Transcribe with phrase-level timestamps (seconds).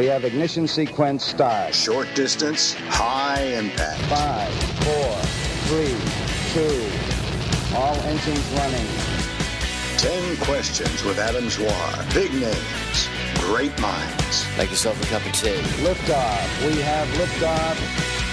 [0.00, 1.74] We have ignition sequence start.
[1.74, 4.00] Short distance, high impact.
[4.04, 5.14] Five, four,
[5.68, 5.94] three,
[6.54, 7.76] two.
[7.76, 8.86] All engines running.
[9.98, 12.14] Ten questions with Adam Zwar.
[12.14, 13.08] Big names,
[13.40, 14.46] great minds.
[14.56, 15.60] Make yourself a cup of tea.
[15.84, 16.66] Liftoff.
[16.66, 18.29] We have liftoff.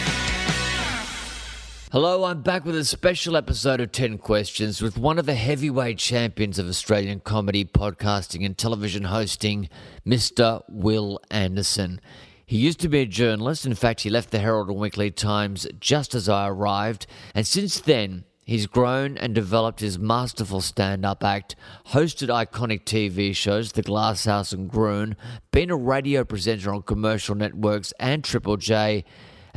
[1.89, 5.97] Hello, I'm back with a special episode of 10 Questions with one of the heavyweight
[5.97, 9.70] champions of Australian comedy, podcasting, and television hosting,
[10.05, 10.63] Mr.
[10.67, 12.02] Wil Anderson.
[12.45, 13.65] He used to be a journalist.
[13.65, 17.07] In fact, he left the Herald and Weekly Times just as I arrived.
[17.34, 21.55] And since then, he's grown and developed his masterful stand up act,
[21.91, 25.15] hosted iconic TV shows, The Glass House and Gruen,
[25.51, 29.05] been a radio presenter on commercial networks and Triple J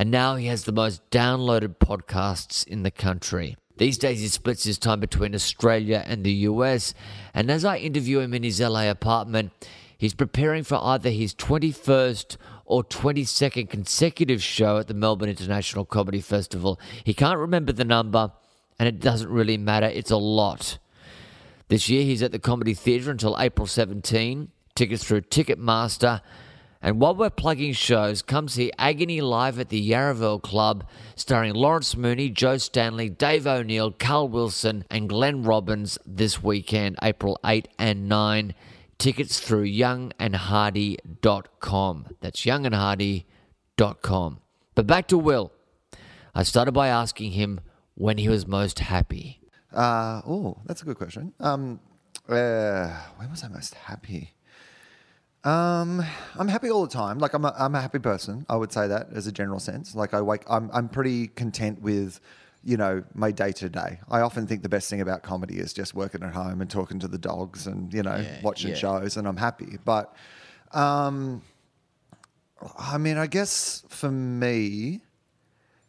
[0.01, 3.59] and now he has the most downloaded podcasts in the country.
[3.77, 6.95] These days, he splits his time between Australia and the US,
[7.35, 9.53] and as I interview him in his LA apartment,
[9.99, 16.23] he's preparing for either his 21st or 22nd consecutive show at the Melbourne International Comedy
[16.23, 16.81] Festival.
[17.05, 18.33] He can't remember the number,
[18.79, 20.79] and it doesn't really matter, it's a lot.
[21.69, 24.51] This year, he's at the Comedy Theatre until April 17.
[24.75, 26.23] Tickets through Ticketmaster.
[26.83, 31.95] And while we're plugging shows, come see Agony Live at the Yarraville Club, starring Lawrence
[31.95, 38.09] Mooney, Joe Stanley, Dave O'Neill, Carl Wilson, and Glenn Robbins this weekend, April 8 and
[38.09, 38.55] 9.
[38.97, 42.07] Tickets through youngandhardy.com.
[42.21, 44.41] That's youngandhardy.com.
[44.75, 45.53] But back to Wil.
[46.35, 47.61] I started by asking him
[47.95, 49.43] when he was most happy.
[49.73, 51.35] Uh, oh, that's a good question.
[51.41, 51.81] Um,
[52.29, 54.33] uh, when was I most happy?
[55.43, 56.05] Um,
[56.39, 57.19] I'm happy all the time.
[57.19, 58.45] Like I'm a, I'm a happy person.
[58.49, 59.95] I would say that as a general sense.
[59.95, 62.21] Like I wake, I'm, I'm pretty content with,
[62.63, 64.01] you know, my day to day.
[64.11, 66.99] I often think the best thing about comedy is just working at home and talking
[67.01, 68.77] to the dogs and, you know, Yeah, watching yeah.
[68.77, 69.79] shows and I'm happy.
[69.85, 70.15] But,
[70.73, 71.41] um,
[72.79, 75.01] I mean, I guess for me,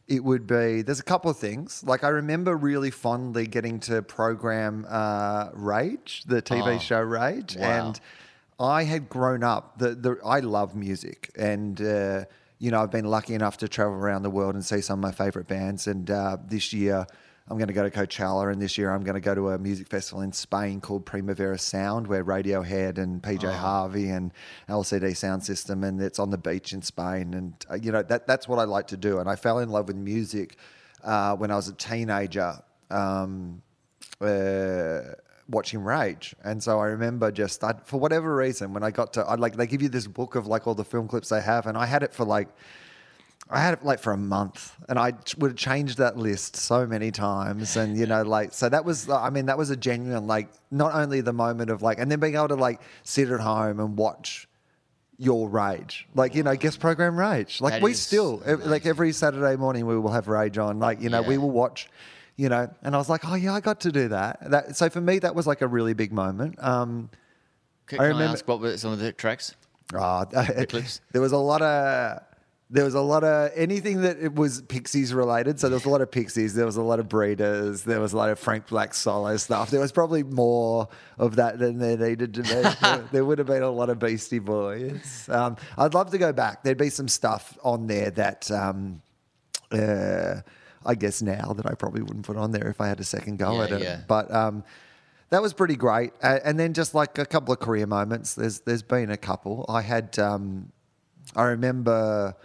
[0.08, 1.84] it would be there's a couple of things.
[1.86, 7.58] Like I remember really fondly getting to program uh, Rage, the TV Oh, show Rage,
[7.58, 7.66] wow.
[7.90, 8.00] and
[8.62, 9.80] I had grown up.
[9.80, 12.26] The, the I love music, and uh,
[12.60, 15.04] you know I've been lucky enough to travel around the world and see some of
[15.04, 15.88] my favorite bands.
[15.88, 17.08] And uh, this year
[17.48, 19.58] I'm going to go to Coachella, and this year I'm going to go to a
[19.58, 24.32] music festival in Spain called Primavera Sound, where Radiohead and PJ Harvey and
[24.70, 27.34] LCD Soundsystem, and it's on the beach in Spain.
[27.34, 29.18] And uh, you know that that's what I like to do.
[29.18, 30.56] And I fell in love with music
[31.04, 32.62] uh, when I was a teenager.
[32.92, 33.64] Um,
[34.20, 35.02] uh,
[35.50, 39.22] watching Rage, and so I remember just I, for whatever reason when I got to,
[39.22, 41.68] I like they give you this book of like all the film clips they have,
[41.68, 42.48] and I had it for like.
[43.54, 46.88] I had it like for a month, and I would have changed that list so
[46.88, 50.26] many times, and you know, like so that was, I mean, that was a genuine
[50.26, 53.42] like not only the moment of like, and then being able to like sit at
[53.42, 54.48] home and watch
[55.18, 59.12] your rage, like you know, guest program rage, like That we still ev- like every
[59.12, 61.90] Saturday morning we will have rage on, like you know, we will watch,
[62.42, 64.50] you know, and I was like, oh yeah, I got to do that.
[64.50, 66.56] That so for me that was like a really big moment.
[66.58, 67.12] Um,
[67.86, 69.56] Can, I can I, remember- ask what were some of the tracks?
[69.94, 70.24] Oh,
[70.70, 71.02] clips?
[71.12, 72.22] there was a lot of
[72.70, 75.60] there was a lot of anything that it was Pixies related.
[75.60, 76.54] So there was a lot of Pixies.
[76.54, 77.84] There was a lot of Breeders.
[77.84, 79.70] There was a lot of Frank Black solo stuff.
[79.70, 80.88] There was probably more
[81.18, 82.50] of that than there needed to be.
[82.82, 85.28] there, there would have been a lot of Beastie Boys.
[85.30, 86.64] Um, I'd love to go back.
[86.64, 88.50] There'd be some stuff on there that.
[88.50, 89.02] Um,
[89.74, 90.36] uh,
[90.86, 93.38] I guess now that I probably wouldn't put on there if I had a second
[93.38, 93.82] go Yeah, at it.
[93.82, 94.00] yeah.
[94.08, 94.64] But um,
[95.30, 96.12] that was pretty great.
[96.22, 98.34] And then just like a couple of career moments.
[98.36, 99.66] There's there's been a couple.
[99.70, 100.72] I had um,
[101.36, 102.36] I remember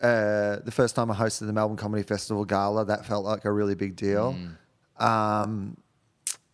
[0.00, 2.84] uh, the first time I hosted the Melbourne Comedy Festival gala.
[2.84, 4.36] That felt like a really big deal.
[4.98, 5.76] Um,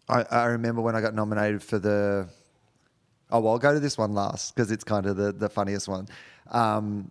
[0.09, 2.29] I, I remember when I got nominated for the.
[3.31, 5.89] Oh well, I'll go to this one last because it's kind of the the funniest
[5.89, 6.07] one.
[6.51, 7.11] Um,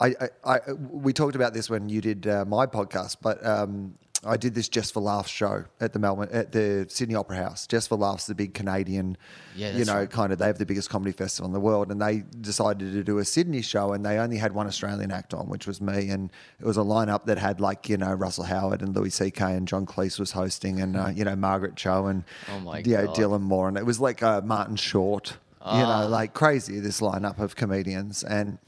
[0.00, 0.06] I,
[0.44, 3.94] I, I we talked about this when you did uh, my podcast, but um,
[4.24, 7.66] I did this just for laughs show at the Melbourne at the Sydney Opera House.
[7.66, 9.16] Just for laughs, the big Canadian,
[9.56, 10.10] Yeah, you know, right.
[10.10, 13.04] kind of they have the biggest comedy festival in the world, and they decided to
[13.04, 16.10] do a Sydney show, and they only had one Australian act on, which was me,
[16.10, 16.30] and
[16.60, 19.44] it was a lineup that had like you know Russell Howard and Louis C.K.
[19.54, 22.96] and John Cleese was hosting, and uh, you know Margaret Cho and Oh my you
[22.96, 26.02] know, Dylan Moran, and it was like uh, Martin Short, you Ah.
[26.02, 28.58] know, like crazy this lineup of comedians, and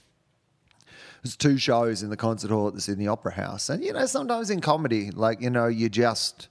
[1.22, 3.68] there's two shows in the concert hall at the Sydney Opera House.
[3.68, 6.48] And, you know, sometimes in comedy, like, you know, you just,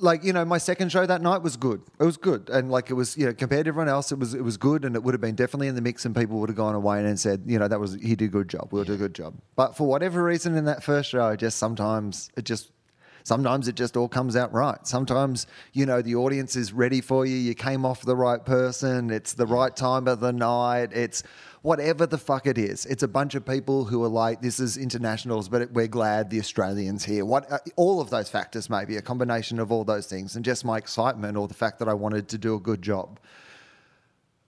[0.00, 1.82] like, you know, my second show that night was good.
[1.98, 2.48] It was good.
[2.48, 4.84] And, like, it was, you know, compared to everyone else, it was, it was good.
[4.84, 7.04] And it would have been definitely in the mix and people would have gone away
[7.04, 8.68] and said, you know, that was, he did a good job.
[8.70, 9.34] We'll do a good job.
[9.56, 12.70] But for whatever reason in that first show, just sometimes it just,
[13.26, 14.86] Sometimes it just all comes out right.
[14.86, 17.34] Sometimes, you know, the audience is ready for you.
[17.34, 19.10] You came off the right person.
[19.10, 20.92] It's the right time of the night.
[20.92, 21.24] It's
[21.62, 22.86] whatever the fuck it is.
[22.86, 26.38] It's a bunch of people who are like, this is internationals, but we're glad the
[26.38, 27.24] Australians here.
[27.24, 30.64] What uh, all of those factors, maybe a combination of all those things, and just
[30.64, 33.18] my excitement or the fact that I wanted to do a good job.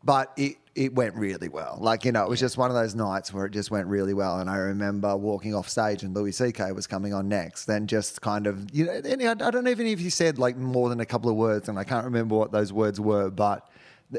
[0.04, 1.76] But it it went really well.
[1.80, 4.14] Like you know, it was just one of those nights where it just went really
[4.14, 4.38] well.
[4.38, 6.70] And I remember walking off stage and Louis C.K.
[6.72, 7.64] was coming on next.
[7.64, 10.56] Then just kind of you know, and I don't even know if he said like
[10.56, 13.68] more than a couple of words, and I can't remember what those words were, but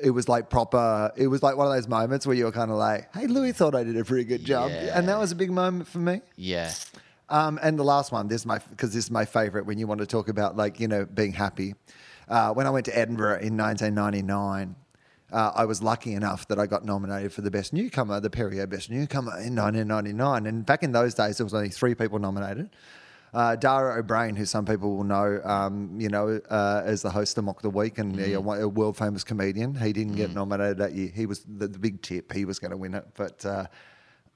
[0.03, 1.11] it was like proper.
[1.15, 3.53] It was like one of those moments where you were kind of like, "Hey, Louis
[3.53, 4.99] thought I did a pretty good job," Yeah.
[4.99, 6.21] and that was a big moment for me.
[6.35, 6.71] Yeah.
[7.29, 9.87] Um, and the last one, this is my because this is my favorite when you
[9.87, 11.73] want to talk about like you know being happy.
[12.27, 14.75] Uh, when I went to Edinburgh in 1999,
[15.31, 18.67] uh, I was lucky enough that I got nominated for the best newcomer, the Perrier
[18.67, 20.45] Best Newcomer in 1999.
[20.45, 22.69] And back in those days, there was only three people nominated.
[23.31, 27.11] Uh, Dara Ó Briain, who some people will know, um, you know, uh, as the
[27.11, 30.79] host of Mock the Week and uh, a world famous comedian, he didn't get nominated
[30.79, 31.11] that year.
[31.13, 33.45] He was the, the big tip; he was going to win it, but.
[33.45, 33.65] Uh,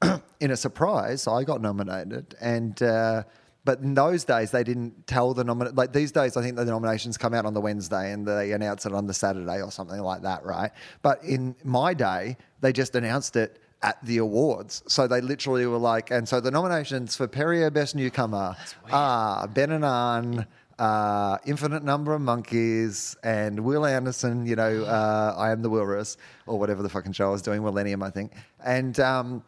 [0.41, 3.23] in a surprise, I got nominated, and uh,
[3.65, 5.75] but in those days they didn't tell the nominate.
[5.75, 8.85] Like these days, I think the nominations come out on the Wednesday and they announce
[8.85, 10.71] it on the Saturday or something like that, right?
[11.01, 14.83] But in my day, they just announced it at the awards.
[14.87, 18.55] So they literally were like, and so the nominations for Perrier Best Newcomer
[18.91, 20.47] are Ben and Ann.
[20.79, 26.17] Uh, infinite number of monkeys and Wil Anderson, you know, uh, I am the Wilrus
[26.47, 28.31] or whatever the fucking show I was doing, Millennium, I think.
[28.65, 29.43] And um,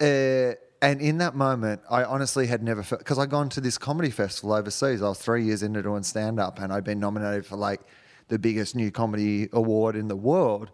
[0.00, 3.76] uh, and in that moment, I honestly had never felt because I'd gone to this
[3.76, 5.02] comedy festival overseas.
[5.02, 7.80] I was three years into doing stand up, and I'd been nominated for like
[8.28, 10.70] the biggest new comedy award in the world.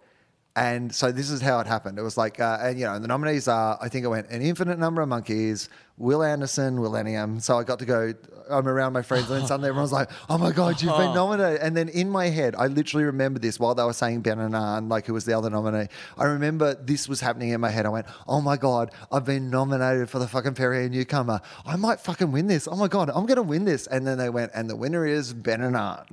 [0.56, 1.98] And so this is how it happened.
[1.98, 4.40] It was like, uh, and you know, the nominees are, I think it went an
[4.40, 5.68] infinite number of monkeys,
[5.98, 7.40] Wil Anderson, Millennium.
[7.40, 8.14] So I got to go,
[8.48, 11.60] I'm around my friends, and then suddenly everyone's like, oh my God, you've been nominated.
[11.60, 14.56] And then in my head, I literally remember this while they were saying Ben and
[14.56, 15.88] Ann, like who was the other nominee.
[16.16, 17.84] I remember this was happening in my head.
[17.84, 21.42] I went, oh my God, I've been nominated for the fucking Perrier Newcomer.
[21.66, 22.66] I might fucking win this.
[22.66, 23.86] Oh my God, I'm going to win this.
[23.88, 26.04] And then they went, and the winner is Ben and Ann.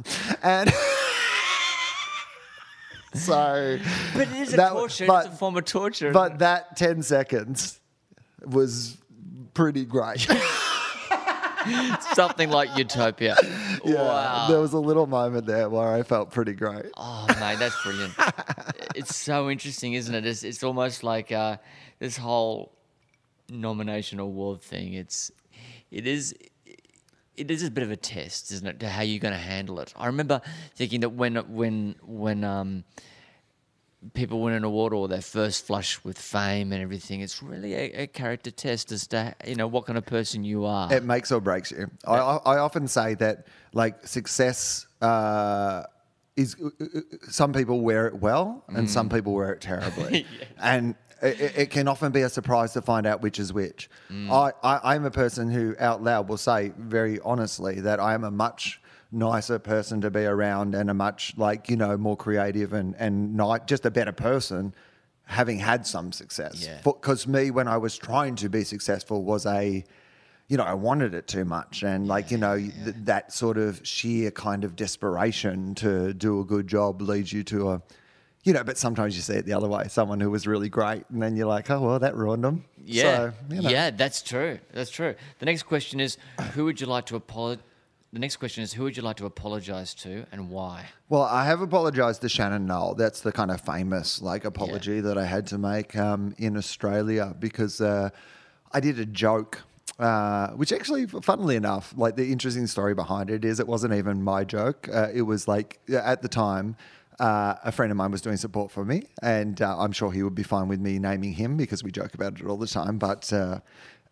[0.41, 0.69] And.
[3.19, 3.77] So,
[4.13, 5.05] But it is a that- torture.
[5.05, 6.11] but- it's a form of torture.
[6.11, 7.79] but that 10 seconds
[8.45, 8.97] was
[9.53, 10.27] pretty great.
[12.13, 13.37] something like Utopia.
[13.85, 14.47] wow.
[14.49, 16.85] There was a little moment there where I felt pretty great.
[16.97, 18.13] Oh, mate, that's brilliant.
[18.95, 20.25] it's so interesting, isn't it?
[20.25, 21.57] It's, it's almost like uh,
[21.99, 22.73] this whole
[23.49, 24.93] nomination award thing.
[24.93, 25.31] It's
[25.91, 26.33] it is
[27.35, 29.79] it is a bit of a test, isn't it, to how you're going to handle
[29.79, 29.93] it.
[29.95, 30.41] I remember
[30.75, 32.83] thinking that when when when um,
[34.13, 38.03] people win an award or their first flush with fame and everything, it's really a,
[38.03, 40.91] a character test as to you know what kind of person you are.
[40.93, 41.89] It makes or breaks you.
[42.05, 45.83] I, I, often say that like success uh,
[46.35, 46.55] is
[47.29, 49.15] some people wear it well and some Mm.
[49.15, 50.25] people wear it terribly,
[50.61, 53.89] and it, it- can often be a surprise to find out which is which.
[54.11, 54.29] Mm.
[54.31, 58.23] I, I I'm a person who out loud will say very honestly that I am
[58.23, 58.81] a much
[59.11, 63.35] nicer person to be around and a much like you know more creative and and
[63.35, 64.73] not just a better person
[65.25, 66.79] having had some success Yeah.
[66.83, 69.83] because me when I was trying to be successful was a
[70.47, 73.79] you know I wanted it too much and like you know th- that sort of
[73.87, 77.81] sheer kind of desperation to do a good job leads you to a
[78.43, 81.03] you know but sometimes you see it the other way someone who was really great
[81.09, 83.69] and then you're like oh well that ruined them Yeah, so, you know.
[83.69, 84.59] yeah, that's true.
[84.73, 85.15] That's true.
[85.39, 86.17] The next question is,
[86.53, 87.63] who would you like to apologize?
[88.11, 90.85] The next question is, who would you like to apologize to and why?
[91.09, 92.93] Well, I have apologized to Shannon Noll.
[92.93, 97.33] That's the kind of famous like apology that I had to make um, in Australia
[97.39, 98.09] because uh,
[98.71, 99.61] I did a joke.
[99.99, 104.21] Uh, which actually, funnily enough, like the interesting story behind it is it wasn't even
[104.23, 104.89] my joke.
[104.91, 106.75] Uh, it was like at the time,
[107.19, 110.23] uh, a friend of mine was doing support for me, and uh, I'm sure he
[110.23, 112.97] would be fine with me naming him because we joke about it all the time.
[112.97, 113.59] But uh,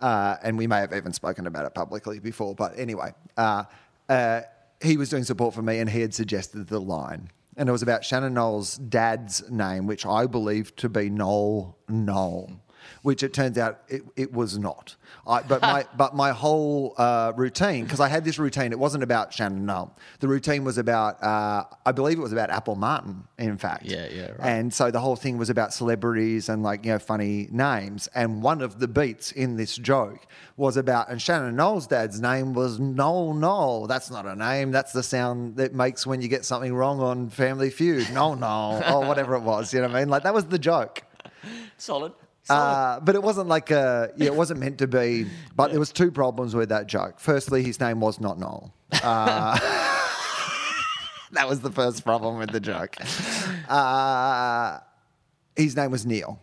[0.01, 2.55] uh, and we may have even spoken about it publicly before.
[2.55, 3.63] But anyway, uh,
[4.09, 4.41] uh,
[4.81, 7.83] he was doing support for me, and he had suggested the line, and it was
[7.83, 12.60] about Shannon Noll's dad's name, which I believe to be Noel Noll.
[13.01, 14.95] Which it turns out it, it was not.
[15.27, 18.71] I, but my but my whole uh, routine because I had this routine.
[18.71, 19.95] It wasn't about Shannon Noll.
[20.19, 23.23] The routine was about uh, I believe it was about Apple Martin.
[23.37, 24.39] In fact, Yeah, yeah, right.
[24.41, 28.07] And so the whole thing was about celebrities and like you know funny names.
[28.15, 30.25] And one of the beats in this joke
[30.57, 33.87] was about and Shannon Noll's dad's name was Noel Noll.
[33.87, 34.71] That's not a name.
[34.71, 38.11] That's the sound that makes when you get something wrong on Family Feud.
[38.11, 39.73] Noel Noll or whatever it was.
[39.73, 40.09] You know what I mean?
[40.09, 41.03] Like that was the joke.
[41.77, 42.13] Solid.
[42.49, 45.27] Uh, but it wasn't like a, yeah, it wasn't meant to be.
[45.55, 47.19] But there was two problems with that joke.
[47.19, 48.73] Firstly, his name was not Noel.
[49.03, 49.57] Uh,
[51.31, 52.95] that was the first problem with the joke.
[53.69, 54.79] Uh,
[55.55, 56.39] his name was Neil,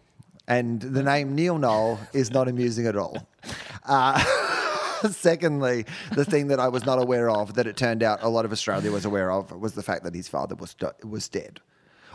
[0.46, 3.26] and the name Neil Noll is not amusing at all.
[3.84, 4.22] Uh,
[5.10, 8.44] secondly, the thing that I was not aware of that it turned out a lot
[8.44, 10.74] of Australia was aware of was the fact that his father was
[11.04, 11.60] was dead.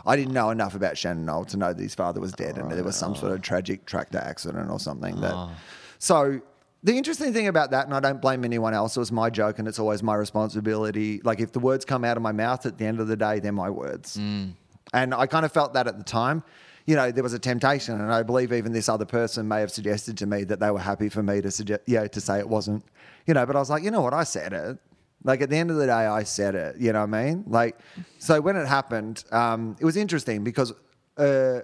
[0.06, 2.70] I didn't know enough about Shannon Noll to know that his father was dead and
[2.70, 3.42] there was some sort of oh.
[3.42, 5.20] tragic tractor accident or something.
[5.20, 5.50] That, oh.
[5.98, 6.40] So
[6.82, 9.58] the interesting thing about that, and I don't blame anyone else, it was my joke
[9.58, 11.22] and it's always my responsibility.
[11.24, 13.40] Like if the words come out of my mouth at the end of the day,
[13.40, 14.16] they're my words.
[14.16, 14.50] Hmm.
[14.92, 16.44] And I kind of felt that at the time.
[16.86, 19.70] You know, there was a temptation, and I believe even this other person may have
[19.70, 22.46] suggested to me that they were happy for me to suggest, yeah, to say it
[22.46, 22.84] wasn't,
[23.26, 23.46] you know.
[23.46, 24.78] But I was like, you know what, I said it.
[25.24, 26.76] Like at the end of the day, I said it.
[26.78, 27.44] You know what I mean?
[27.46, 27.78] Like,
[28.18, 30.72] so when it happened, um, it was interesting because
[31.16, 31.60] uh,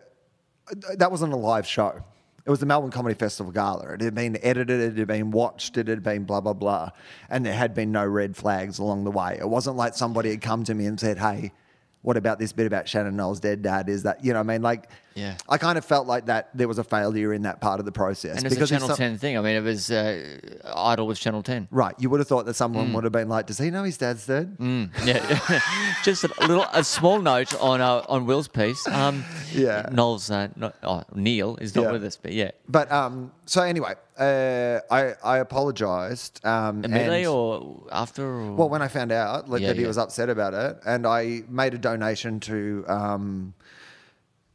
[0.96, 2.02] that wasn't a live show.
[2.46, 3.92] It was the Melbourne Comedy Festival gala.
[3.92, 6.90] It had been edited, it had been watched, it had been blah blah blah,
[7.28, 9.36] and there had been no red flags along the way.
[9.38, 11.52] It wasn't like somebody had come to me and said, "Hey,
[12.00, 14.38] what about this bit about Shannon Noll's dead dad?" Is that you know?
[14.38, 15.36] what I mean, like, Yeah.
[15.48, 17.92] I kind of felt like that there was a failure in that part of the
[17.92, 19.36] process And it's a if Channel some- 10 thing.
[19.36, 20.38] I mean, it was uh,
[20.74, 21.68] Idol was Channel 10.
[21.70, 22.62] Right, you would have thought that Mm.
[22.64, 25.60] someone would have been like, "Does he know his dad's dead?" Yeah,
[26.04, 28.86] just a little, a small note on uh, on Wil's piece.
[28.88, 29.88] Um, Yeah.
[29.92, 31.92] Noel's uh, not, oh, Neil is not Yeah.
[31.92, 36.44] with us, but yeah, But um, so anyway, uh, I I apologized.
[36.46, 38.22] Um, immediately and- or after.
[38.24, 38.52] Or?
[38.54, 39.88] Well, when I found out like Yeah, that he yeah.
[39.88, 43.54] was upset about it, and I made a donation to, um,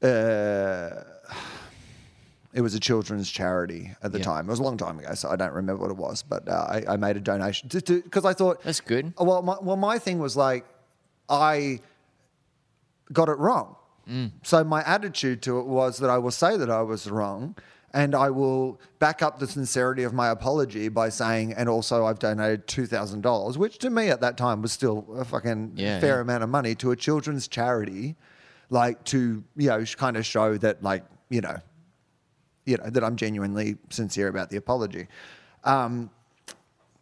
[0.02, 0.90] uh,
[2.54, 4.24] it was a children's charity at the Yeah.
[4.26, 4.48] time.
[4.48, 6.54] It was a long time ago, so I don't remember what it was, but uh,
[6.70, 9.14] I, I made a donation to because I thought That's good.
[9.18, 10.66] Well, my, well, my thing was like
[11.30, 11.82] I
[13.12, 13.76] got it wrong.
[14.10, 14.32] Mm.
[14.44, 17.56] So my attitude to it was that I will say that I was wrong.
[17.94, 22.20] And I will back up the sincerity of my apology by saying, and also I've
[22.20, 26.02] donated two thousand dollars, which to me at that time was still a fucking Yeah,
[26.02, 26.22] fair yeah.
[26.22, 28.18] amount of money to a children's charity,
[28.70, 31.58] like to you know kind of show that like you know,
[32.66, 35.08] you know that I'm genuinely sincere about the apology.
[35.64, 36.10] Um,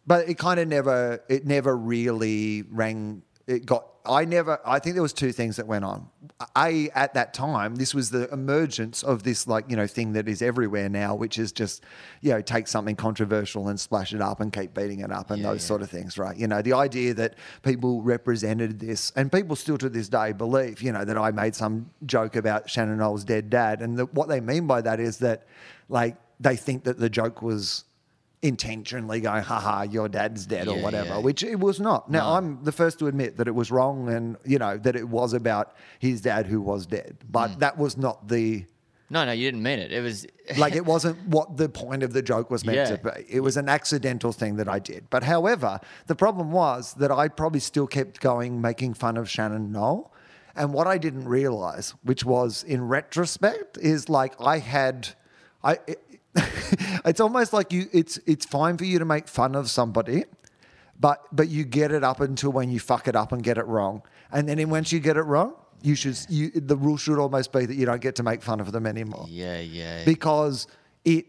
[0.06, 4.94] but it kind of never it never really rang it got i never i think
[4.94, 6.08] there was two things that went on
[6.56, 10.28] a at that time this was the emergence of this like you know thing that
[10.28, 11.82] is everywhere now which is just
[12.20, 15.40] you know take something controversial and splash it up and keep beating it up and
[15.40, 15.68] Yeah, those yeah.
[15.68, 19.78] sort of things right you know the idea that people represented this and people still
[19.78, 23.48] to this day believe you know that i made some joke about shannon Noll's dead
[23.48, 25.46] dad and the, what they mean by that is that
[25.88, 27.84] like they think that the joke was
[28.44, 31.18] intentionally going, haha, your dad's dead or whatever, yeah.
[31.18, 32.10] which it was not.
[32.10, 32.36] Now, No.
[32.36, 35.32] I'm the first to admit that it was wrong and, you know, that it was
[35.32, 37.16] about his dad who was dead.
[37.28, 37.58] But Mm.
[37.60, 38.66] that was not the,
[39.08, 39.92] no, no, you didn't mean it.
[39.92, 40.26] It was
[40.58, 42.96] like, it wasn't what the point of the joke was meant Yeah.
[42.96, 43.24] to be.
[43.28, 45.08] It was an accidental thing that I did.
[45.08, 49.72] But however, the problem was that I probably still kept going, making fun of Shannon
[49.72, 50.12] Noll.
[50.56, 55.08] And what I didn't realize, which was in retrospect, is like I had,
[55.64, 55.78] I,
[57.04, 60.24] it's almost like you, it's, it's fine for you to make fun of somebody,
[60.98, 63.66] but, but you get it up until when you fuck it up and get it
[63.66, 64.02] wrong.
[64.32, 67.66] And then once you get it wrong, you should, you, the rule should almost be
[67.66, 70.04] that you don't get to make fun of them anymore yeah, yeah.
[70.04, 70.66] because
[71.04, 71.26] it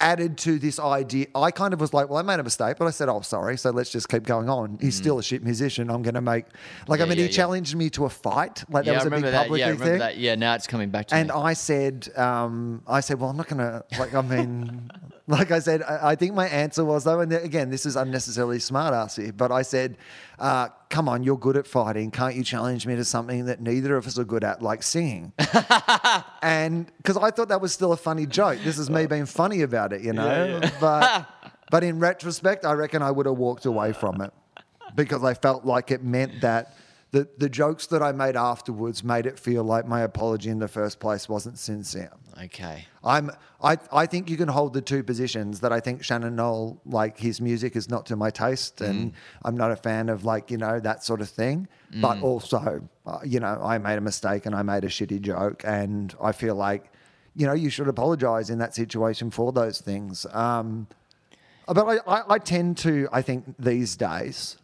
[0.00, 1.26] added to this idea.
[1.34, 3.56] I kind of was like, well, I made a mistake, but I said, oh, sorry.
[3.56, 4.78] So let's just keep going on.
[4.80, 5.90] He's still a shit musician.
[5.90, 6.46] I'm going to make,
[6.88, 7.08] like, I Mm.
[7.10, 7.36] Mean, yeah, he yeah.
[7.36, 8.64] challenged me to a fight.
[8.70, 9.42] Like, yeah, that was I a big that.
[9.42, 9.98] public Yeah, thing.
[9.98, 10.16] that.
[10.18, 11.34] Yeah, now it's coming back to And me.
[11.34, 14.90] I said, um, I said, well, I'm not going to, like, I mean,
[15.28, 18.58] like I said, I, I think my answer was, though, and again, this is unnecessarily
[18.58, 19.96] smart assy, but I said,
[20.38, 22.10] uh, come on, you're good at fighting.
[22.10, 25.32] Can't you challenge me to something that neither of us are good at, like singing?
[26.42, 28.58] and because I thought that was still a funny joke.
[28.64, 30.60] This is me being funny about it, you know?
[30.80, 31.28] But,
[31.70, 34.32] but in retrospect, I reckon I would have walked away from it
[34.94, 36.74] because I felt like it meant that
[37.12, 40.68] the, the jokes that I made afterwards made it feel like my apology in the
[40.68, 42.10] first place wasn't sincere.
[42.42, 42.86] okay.
[43.04, 43.30] I'm
[43.62, 47.18] I, I think you can hold the two positions that I think Shannon Noll like
[47.18, 49.12] his music is not to my taste and
[49.44, 51.68] I'm not a fan of like you know that sort of thing
[52.00, 55.62] but also uh, you know I made a mistake and I made a shitty joke
[55.66, 56.90] and I feel like
[57.34, 60.86] you know you should apologize in that situation for those things um,
[61.66, 64.56] but I, I, I tend to I think these days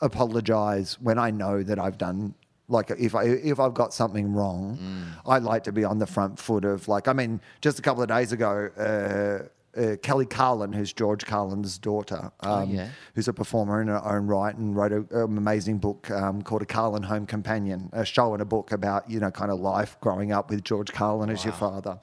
[0.00, 2.34] apologize when I know that I've done
[2.68, 4.78] like if I if I've got something wrong,
[5.24, 8.02] I like to be on the front foot of like I mean just a couple
[8.02, 8.70] of days ago.
[8.76, 12.88] Uh, uh, Kelly Carlin, who's George Carlin's daughter, um, yeah.
[13.14, 16.62] who's a performer in her own right, and wrote a, an amazing book um, called
[16.62, 19.96] A Carlin Home Companion, a show and a book about you know kind of life
[20.00, 21.98] growing up with George Carlin as your father.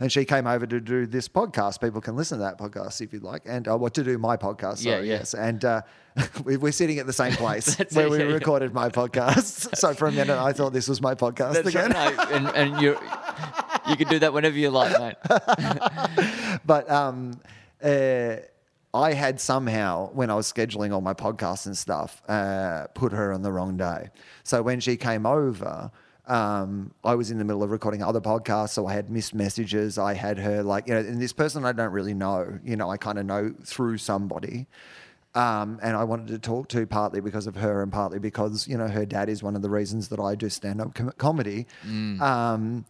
[0.00, 1.80] and she came over to do this podcast.
[1.80, 4.36] People can listen to that podcast if you'd like, and uh, what to do my
[4.36, 4.84] podcast.
[4.84, 5.14] Yeah, Sorry, yeah.
[5.18, 5.82] yes, and uh,
[6.44, 8.34] we- we're sitting at the same place where it, we yeah, yeah.
[8.34, 9.76] recorded my podcast.
[9.76, 11.92] so for a minute, I thought this was my podcast That's again.
[11.92, 12.98] right, no, and, and you
[13.88, 16.60] you can do that whenever you like, mate.
[16.66, 17.40] but um,
[17.82, 18.36] uh,
[18.92, 23.32] I had somehow, when I was scheduling all my podcasts and stuff, uh, put her
[23.32, 24.10] on the wrong day.
[24.44, 25.90] So when she came over,
[26.26, 29.98] um, I was in the middle of recording other podcasts, so I had missed messages.
[29.98, 32.88] I had her like, you know, and this person I don't really know, you know,
[32.88, 34.66] I kind of know through somebody.
[35.34, 38.78] Um, and I wanted to talk to partly because of her and partly because, you
[38.78, 41.66] know, her dad is one of the reasons that I do stand up com- comedy.
[42.22, 42.84] Um,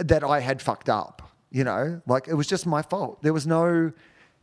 [0.00, 3.22] that I had fucked up, you know, like it was just my fault.
[3.22, 3.92] There was no,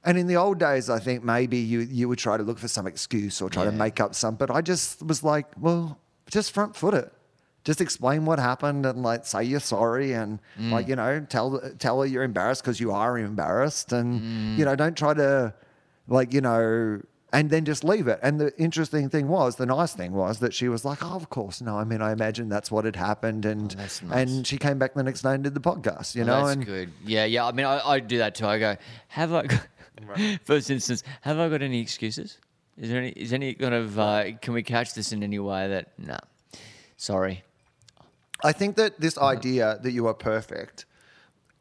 [0.04, 2.68] and in the old days, I think maybe you you would try to look for
[2.68, 6.00] some excuse or try to make up some, but I just was like, well,
[6.30, 7.12] just front foot it.
[7.64, 10.72] Just explain what happened and like say you're sorry and mm.
[10.72, 14.58] like you know tell tell her you're embarrassed because you are embarrassed and mm.
[14.58, 15.54] you know don't try to
[16.08, 17.02] like you know
[17.34, 18.20] and then just leave it.
[18.24, 21.30] And the interesting thing was, the nice thing was that she was like, "Oh, of
[21.30, 21.78] course, no.
[21.78, 24.02] I mean, I imagine that's what had happened." And Oh, nice.
[24.12, 26.16] and she came back the next day and did the podcast.
[26.16, 26.92] You Oh, know, that's and good.
[27.06, 27.46] Yeah, yeah.
[27.46, 28.48] I mean, I, I do that too.
[28.48, 28.76] I go,
[29.10, 29.68] have I got,
[30.46, 32.38] first instance, have I got any excuses?
[32.78, 35.68] Is there any, is any kind of, uh, can we couch this in any way
[35.68, 36.18] that, no,
[36.96, 37.44] sorry.
[38.44, 39.00] I think that Uh-huh.
[39.00, 40.86] this idea that you are perfect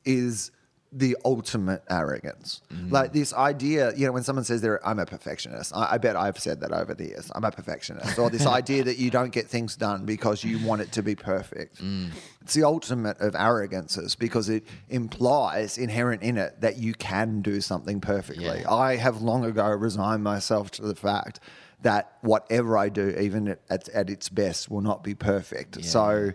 [0.04, 0.50] is
[0.92, 2.62] the ultimate arrogance.
[2.72, 2.90] Mm.
[2.90, 6.16] Like this idea, you know, when someone says they're, I'm a perfectionist, I, I bet
[6.16, 7.30] I've said that over the years.
[7.34, 8.18] I'm a perfectionist.
[8.18, 11.14] Or this idea that you don't get things done because you want it to be
[11.14, 11.82] perfect.
[11.82, 12.10] Mm.
[12.40, 17.60] It's the ultimate of arrogances because it implies inherent in it that you can do
[17.60, 18.60] something perfectly.
[18.60, 18.72] Yeah.
[18.72, 21.40] I have long ago resigned myself to the fact
[21.82, 25.84] that whatever I do, even at, at, at its best, will not be perfect.
[25.84, 26.32] So,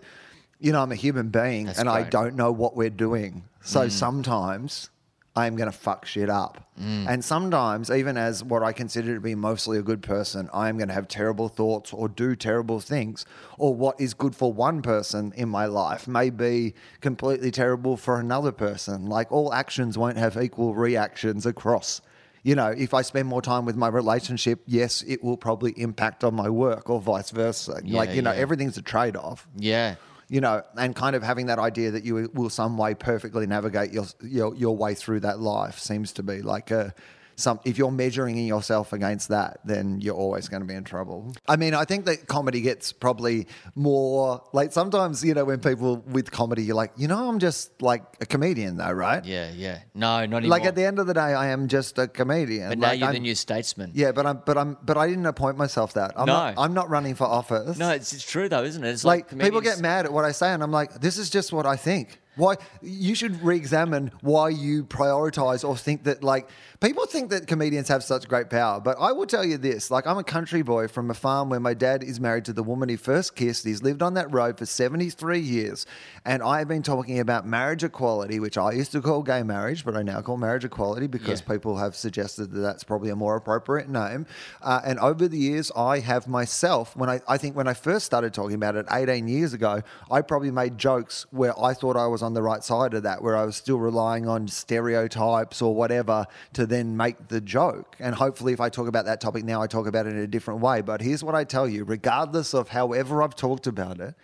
[0.62, 3.44] you know, I'm a human being That's and I don't know what we're doing.
[3.62, 3.90] So mm.
[3.90, 4.90] sometimes
[5.34, 6.64] I am going to fuck shit up.
[6.80, 7.08] Mm.
[7.08, 10.76] And sometimes, even as what I consider to be mostly a good person, I am
[10.76, 13.26] going to have terrible thoughts or do terrible things.
[13.58, 18.20] Or what is good for one person in my life may be completely terrible for
[18.20, 19.06] another person.
[19.06, 22.02] Like all actions won't have equal reactions across.
[22.44, 26.24] You know, if I spend more time with my relationship, yes, it will probably impact
[26.24, 27.72] on my work or vice versa.
[27.72, 28.38] like, Yeah, you know, yeah.
[28.38, 29.96] everything's a trade off Yeah.
[30.32, 33.92] You know, and kind of having that idea that you will some way perfectly navigate
[33.92, 36.94] your your, your way through that life seems to be like a
[37.42, 37.60] some.
[37.64, 41.34] If you're measuring yourself against that, then you're always going to be in trouble.
[41.48, 45.98] I mean, I think that comedy gets probably more like sometimes you know when people
[46.06, 49.24] with comedy, you're like, you know, I'm just like a comedian though, right?
[49.24, 49.80] Yeah, yeah.
[49.94, 50.50] No, not anymore.
[50.50, 52.68] Like at the end of the day, I am just a comedian.
[52.68, 53.90] but now Like, you're the I'm- new statesman.
[53.94, 56.12] Yeah, but I'm but I'm but I didn't appoint myself that.
[56.16, 56.32] I'm No.
[56.32, 57.76] not I'm not running for office.
[57.78, 58.90] No, it's, it's true though, isn't it?
[58.90, 61.28] It's like like, people get mad at what I say, and I'm like, this is
[61.30, 62.20] just what I think.
[62.36, 66.48] Why you should re-examine why you prioritize or think that like
[66.80, 70.06] people think that comedians have such great power, but I will tell you this: like
[70.06, 72.88] I'm a country boy from a farm where my dad is married to the woman
[72.88, 73.66] he first kissed.
[73.66, 75.84] He's lived on that road for 73 years,
[76.24, 79.84] and I have been talking about marriage equality, which I used to call gay marriage,
[79.84, 81.48] but I now call marriage equality because Yeah.
[81.52, 84.24] people have suggested that that's probably a more appropriate name.
[84.62, 88.06] Uh, and over the years, I have myself, when I, I think when I first
[88.06, 92.06] started talking about it 18 years ago, I probably made jokes where I thought I
[92.06, 95.74] was on the right side of that, where I was still relying on stereotypes or
[95.74, 97.96] whatever to then make the joke.
[97.98, 100.26] And hopefully, if I talk about that topic now, I talk about it in a
[100.26, 100.80] different way.
[100.80, 104.14] But here's what I tell you regardless of however I've talked about it,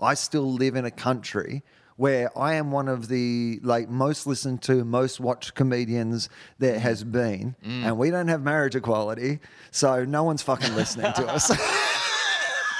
[0.00, 1.62] I still live in a country
[1.96, 7.04] where I am one of the like most listened to, most watched comedians there has
[7.04, 7.84] been, mm.
[7.84, 9.38] and we don't have marriage equality,
[9.70, 11.50] so no one's fucking listening to us.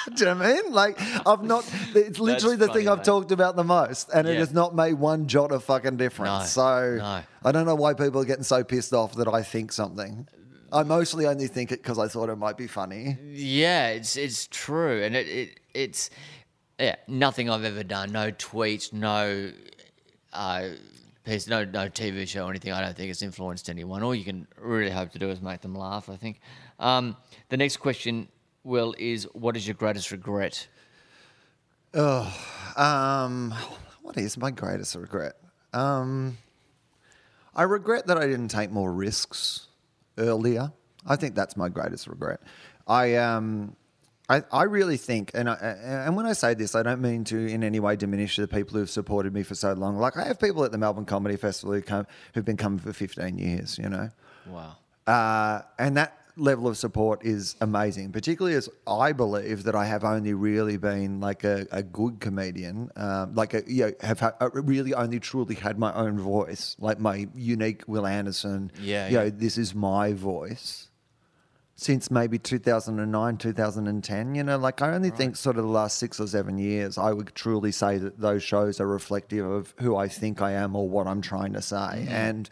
[0.14, 0.72] Do you know what I mean?
[0.72, 1.64] Like I've not.
[1.94, 3.04] It's literally the funny, thing I've mate.
[3.04, 6.56] talked about the most, and it has not made one jot of fucking difference.
[6.56, 7.22] No, so no.
[7.44, 10.28] I don't know why people are getting so pissed off that I think something.
[10.72, 13.16] I mostly only think it because I thought it might be funny.
[13.30, 16.10] Yeah, it's it's true, and it, it it's
[16.78, 18.12] yeah nothing I've ever done.
[18.12, 19.52] No tweet, no
[20.32, 20.68] uh,
[21.24, 22.72] piece, no no TV show or anything.
[22.72, 24.02] I don't think it's influenced anyone.
[24.02, 26.08] All you can really hope to do is make them laugh.
[26.08, 26.40] I think.
[26.80, 27.16] Um,
[27.50, 28.26] the next question,
[28.64, 30.66] Wil, is what is your greatest regret?
[31.94, 33.54] Um,
[34.02, 35.34] what is my greatest regret?
[35.72, 36.38] Um,
[37.54, 39.68] I regret that I didn't take more risks
[40.18, 40.72] earlier.
[41.06, 42.40] I think that's my greatest regret.
[42.88, 43.76] I um,
[44.28, 47.36] I, I really think, and I, and when I say this, I don't mean to
[47.46, 49.98] in any way diminish the people who've supported me for so long.
[49.98, 52.92] Like I have people at the Melbourne Comedy Festival who come, who've been coming for
[52.92, 53.78] fifteen years.
[53.78, 54.08] You know,
[54.46, 54.76] Wow.
[55.06, 60.04] uh, and that level of support is amazing, particularly as I believe that I have
[60.04, 64.34] only really been like a, a good comedian, um, like a, you know, have ha-
[64.40, 68.72] uh, really only truly had my own voice, like my unique Wil Anderson.
[68.80, 70.88] Yeah, you know, this is my voice.
[71.76, 76.20] Since maybe 2009, 2010, you know, like I only think sort of the last six
[76.20, 80.06] or seven years, I would truly say that those shows are reflective of who I
[80.06, 82.06] think I am or what I'm trying to say.
[82.08, 82.48] And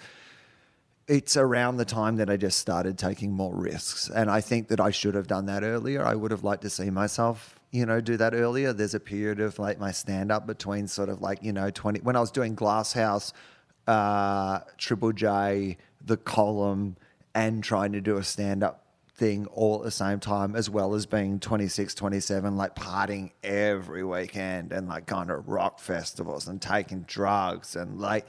[1.09, 4.09] it's around the time that I just started taking more risks.
[4.09, 6.05] And I think that I should have done that earlier.
[6.05, 8.73] I would have liked to see myself, you know, do that earlier.
[8.73, 12.01] There's a period of like my stand up between sort of like, you know, 20,
[12.01, 13.33] when I was doing Glass House,
[13.87, 16.97] uh, Triple J, The Column,
[17.35, 18.85] and trying to do a stand up
[19.15, 24.05] thing all at the same time, as well as being 26, 27, like partying every
[24.05, 28.27] weekend and like going to rock festivals and taking drugs and like,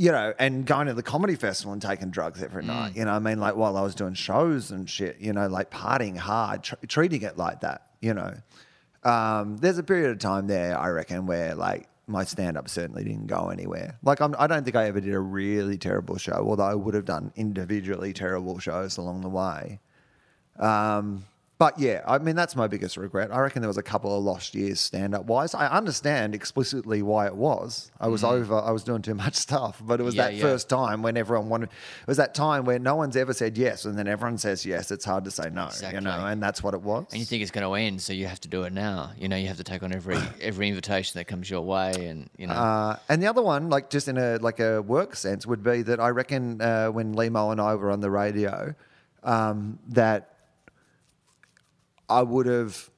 [0.00, 2.96] you know, and going to the comedy festival and taking drugs every night.
[2.96, 5.70] You know, I mean, like while I was doing shows and shit, you know, like
[5.70, 7.88] partying hard, tr- treating it like that.
[8.00, 8.32] You know,
[9.04, 13.04] um, there's a period of time there, I reckon, where like my stand up certainly
[13.04, 13.98] didn't go anywhere.
[14.02, 16.94] Like I'm, I don't think I ever did a really terrible show, although I would
[16.94, 19.80] have done individually terrible shows along the way.
[20.58, 21.26] Um,
[21.60, 23.30] but yeah, I mean that's my biggest regret.
[23.30, 25.54] I reckon there was a couple of lost years stand up wise.
[25.54, 27.92] I understand explicitly why it was.
[28.00, 28.54] I was over.
[28.58, 30.14] I was doing too much stuff, but it was.
[30.14, 30.40] Yeah, that yeah.
[30.40, 31.68] first time when everyone wanted.
[31.68, 34.90] It was that time where no one's ever said yes, and then everyone says yes.
[34.90, 37.04] It's hard to say no, you know, and that's what it was.
[37.10, 39.12] And you think it's going to end, so you have to do it now.
[39.18, 42.30] You know, you have to take on every every invitation that comes your way, and
[42.38, 45.46] you know, Uh, and the other one, like just in a like a work sense,
[45.46, 48.74] would be that I reckon uh, when Lehmo and I were on the radio,
[49.24, 50.39] um, that
[52.10, 52.90] I would have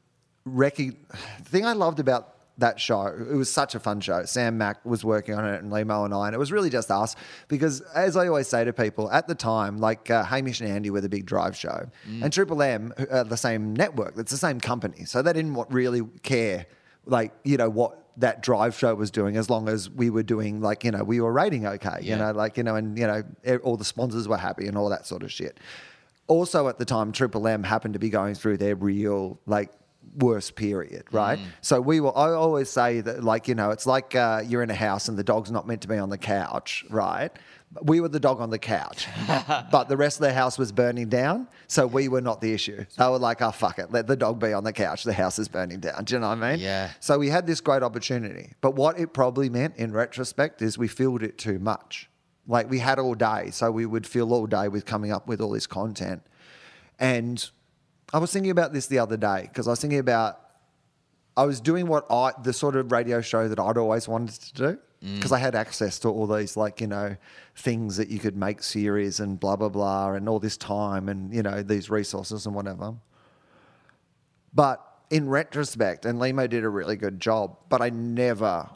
[0.47, 0.97] recog
[1.39, 4.25] The thing I loved about that show, it was such a fun show.
[4.25, 6.91] Sam Mac was working on it, and Lehmo and I, and it was really just
[6.91, 7.17] us
[7.49, 10.91] because, as I always say to people, at the time, like uh, Hamish and Andy
[10.91, 11.89] were the big drive show,
[12.23, 16.03] and Triple M, uh, the same network, it's the same company, so they didn't really
[16.23, 16.67] care,
[17.07, 20.61] like you know what that drive show was doing as long as we were doing
[20.61, 23.23] like you know we were rating okay you know like you know and you know
[23.65, 25.59] all the sponsors were happy and all that sort of shit
[26.29, 29.71] also at the time triple m happened to be going through their real like
[30.17, 34.15] worst period right so we were i always say that like you know it's like
[34.15, 36.85] uh, you're in a house and the dog's not meant to be on the couch
[36.91, 37.31] right
[37.83, 39.07] we were the dog on the couch
[39.71, 42.85] but the rest of the house was burning down so we were not the issue
[42.99, 45.39] they were like oh fuck it let the dog be on the couch the house
[45.39, 46.91] is burning down do you know what i mean Yeah.
[47.01, 48.53] so we had this great opportunity.
[48.61, 52.11] But what it probably meant in retrospect is we filled it too much.
[52.47, 53.51] Like we had all day.
[53.51, 56.23] So we would fill all day with coming up with all this content.
[56.99, 57.49] And
[58.13, 60.41] I was thinking about this the other day because I was thinking about
[61.37, 64.55] I was doing what I the sort of radio show that I'd always wanted to
[64.55, 65.15] do mm.
[65.15, 67.17] because I had access to all these like you know
[67.57, 71.35] things that you could make series and blah blah blah and all this time and
[71.35, 72.95] you know these resources and whatever.
[74.55, 78.69] But in retrospect, and Lehmo did a really good job, but I never,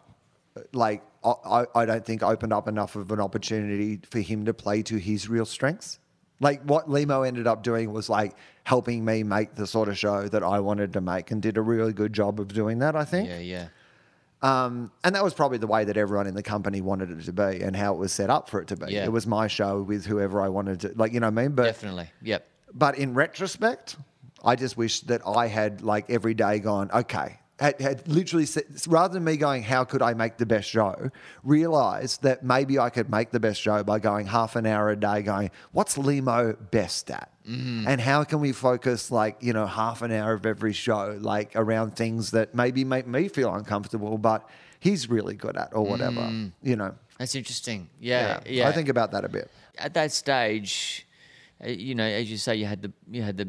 [0.73, 4.83] like, I, I- don't think opened up enough of an opportunity for him to play
[4.83, 5.99] to his real strengths.
[6.41, 10.29] Like, what Lehmo ended up doing was like helping me make the sort of show
[10.29, 13.05] that I wanted to make and did a really good job of doing that, I
[13.05, 13.29] think.
[13.29, 13.69] yeah, yeah,
[14.43, 17.33] Um, and that was probably the way that everyone in the company wanted it to
[17.33, 18.93] be and how it was set up for it to be.
[18.93, 19.05] Yeah.
[19.05, 21.55] It was my show with whoever I wanted to, like, you know what I mean?
[21.55, 22.47] But definitely, yep.
[22.75, 23.97] but in retrospect,
[24.45, 28.65] I just wish that I had like every day gone, okay, had, had literally said,
[28.87, 31.11] rather than me going, how could I make the best show,
[31.43, 34.97] realized that maybe I could make the best show by going half an hour a
[34.97, 37.31] day, going, what's Lehmo best at?
[37.47, 41.53] And how can we focus like, you know, half an hour of every show, like
[41.55, 44.49] around things that maybe make me feel uncomfortable, but
[44.81, 46.29] he's really good at or whatever,
[46.63, 46.95] you know?
[47.19, 47.89] That's interesting.
[48.01, 48.69] Yeah, yeah.
[48.69, 49.49] I think about that a bit.
[49.79, 51.07] at that stage,
[51.65, 53.49] uh, you know, as you say, you had the you had the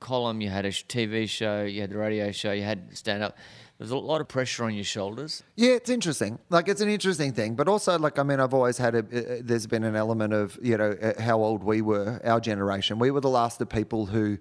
[0.00, 3.36] column, you had a TV show, you had the radio show, you had stand up.
[3.78, 5.44] There's a lot of pressure on your shoulders.
[5.54, 6.40] Yeah, it's interesting.
[6.50, 8.98] Like it's an interesting thing, but also like I mean, I've always had a.
[8.98, 12.98] Uh, there's been an element of you know uh, how old we were, our generation.
[12.98, 14.38] We were the last of people who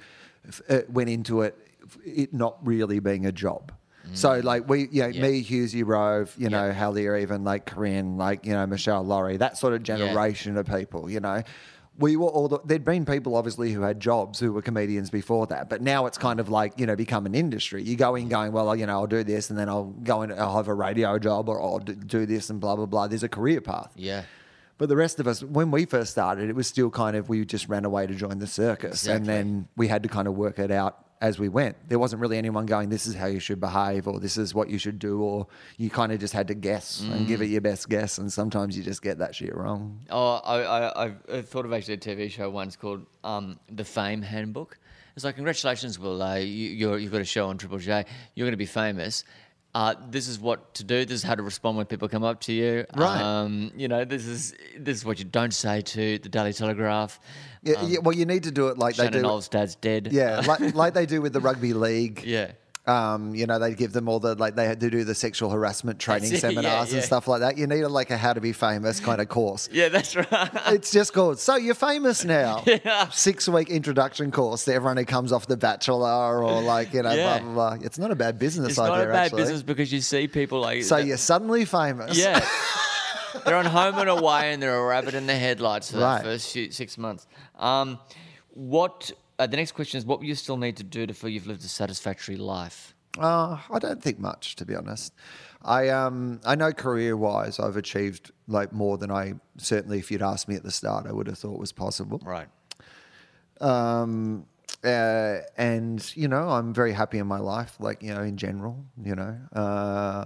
[0.47, 1.55] f- uh, went into it,
[2.03, 3.71] it not really being a job.
[4.13, 5.21] So like we, you know, Yeah.
[5.21, 6.71] me, Hughesy Rove, you know, Yeah.
[6.73, 10.65] Hallie, or even like Corinne, like you know, Michelle Laurie, that sort of generation of
[10.65, 11.43] people, you know.
[11.97, 15.47] We were all the, there'd been people obviously who had jobs who were comedians before
[15.47, 17.81] that, but now it's kind of like you know become an industry.
[17.81, 20.31] You go in going, well, you know, I'll do this, and then I'll go in,
[20.31, 23.07] I'll have a radio job, or I'll do this, and blah blah blah.
[23.07, 23.91] There's a career path.
[23.95, 24.23] Yeah.
[24.77, 27.43] But the rest of us, when we first started, it was still kind of we
[27.45, 30.59] just ran away to join the circus, and then we had to kind of work
[30.59, 31.75] it out as we went.
[31.89, 34.69] There wasn't really anyone going, "This is how you should behave," or "This is what
[34.69, 37.43] you should do," or you kind of just had to guess and give Mm.
[37.43, 38.17] it your best guess.
[38.17, 39.99] And sometimes you just get that shit wrong.
[40.09, 40.57] Oh, I,
[41.07, 44.77] I, uh, thought of actually a TV show once called um, The Fame Handbook.
[45.15, 46.21] It's like, congratulations, Wil.
[46.21, 48.05] Uh, you, you're, you've got a show on Triple J.
[48.35, 49.23] You're going to be famous.
[49.77, 51.05] Uh, this is what to do.
[51.05, 52.83] This is how to respond when people come up to you.
[52.95, 53.21] Right.
[53.21, 57.19] Um, you know, this is this is what you don't say to the Daily Telegraph.
[57.61, 59.25] Yeah, yeah, well, you need to do it like Shannon they do.
[59.25, 60.09] Olstad's dead.
[60.11, 62.23] Yeah, like, like they do with the rugby league.
[62.23, 62.53] Yeah.
[62.87, 65.49] Um, you know, they give them all the like they had to do the sexual
[65.49, 67.57] harassment training it, yeah, seminars and stuff like that.
[67.57, 69.67] You need a, like a how to be famous kind of course.
[69.77, 70.49] Yeah, that's right.
[70.67, 72.63] It's just called So You're Famous Now.
[72.65, 73.09] yeah.
[73.09, 77.11] Six week introduction course to everyone who comes off The Bachelor or like, you know,
[77.13, 77.39] Yeah.
[77.39, 77.85] blah, blah, blah.
[77.85, 79.41] It's not a bad business it's idea, not a bad actually.
[79.43, 82.17] business because you see people like So that- you're suddenly famous.
[82.17, 82.47] Yeah.
[83.45, 86.19] they're on home and away, and they're a rabbit in the headlights for Right.
[86.19, 87.27] the first six months.
[87.59, 87.99] Um,
[88.53, 89.11] what?
[89.39, 91.47] Uh, the next question is: What will you still need to do to feel you've
[91.47, 92.95] lived a satisfactory life?
[93.17, 95.13] Uh, I don't think much, to be honest.
[95.63, 100.21] I um I know career wise I've achieved like more than I certainly if you'd
[100.21, 102.21] asked me at the start I would have thought was possible.
[102.23, 102.47] Right.
[103.59, 104.45] um,
[104.83, 108.85] uh, and you know I'm very happy in my life, like you know in general,
[109.03, 109.35] you know.
[109.51, 110.25] Uh,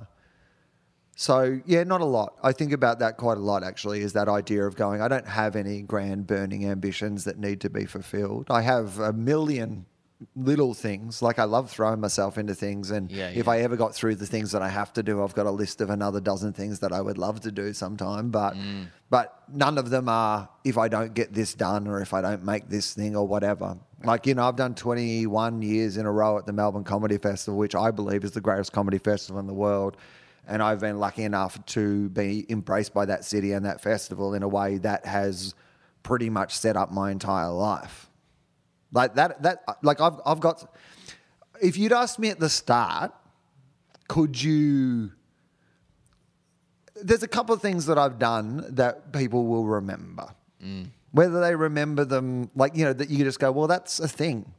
[1.22, 2.34] so yeah, not a lot.
[2.42, 3.64] I think about that quite a lot.
[3.64, 5.02] Actually, is that idea of going?
[5.04, 8.48] I don't have any grand burning ambitions that need to be fulfilled.
[8.50, 9.86] I have a million
[10.36, 11.22] little things.
[11.22, 13.48] Like I love throwing myself into things, and Yeah, if.
[13.48, 15.80] I ever got through the things that I have to do, I've got a list
[15.80, 18.32] of another dozen things that I would love to do sometime.
[18.32, 18.88] But Mm.
[19.12, 22.44] but none of them are if I don't get this done or if I don't
[22.44, 23.78] make this thing or whatever.
[24.04, 27.60] Like you know, I've done 21 years in a row at the Melbourne Comedy Festival,
[27.60, 29.98] which I believe is the greatest comedy festival in the world.
[30.52, 34.44] And I've been lucky enough to be embraced by that city and that festival in
[34.44, 35.56] a way that has
[36.04, 38.10] pretty much set up my entire life.
[38.92, 40.76] Like that, that like I've I've got.
[41.62, 43.14] If you'd asked me at the start,
[44.10, 45.14] could you?
[47.02, 50.36] There's a couple of things that I've done that people will remember.
[50.62, 50.88] Mm.
[51.14, 54.52] Whether they remember them, like you know, that you just go, well, that's a thing.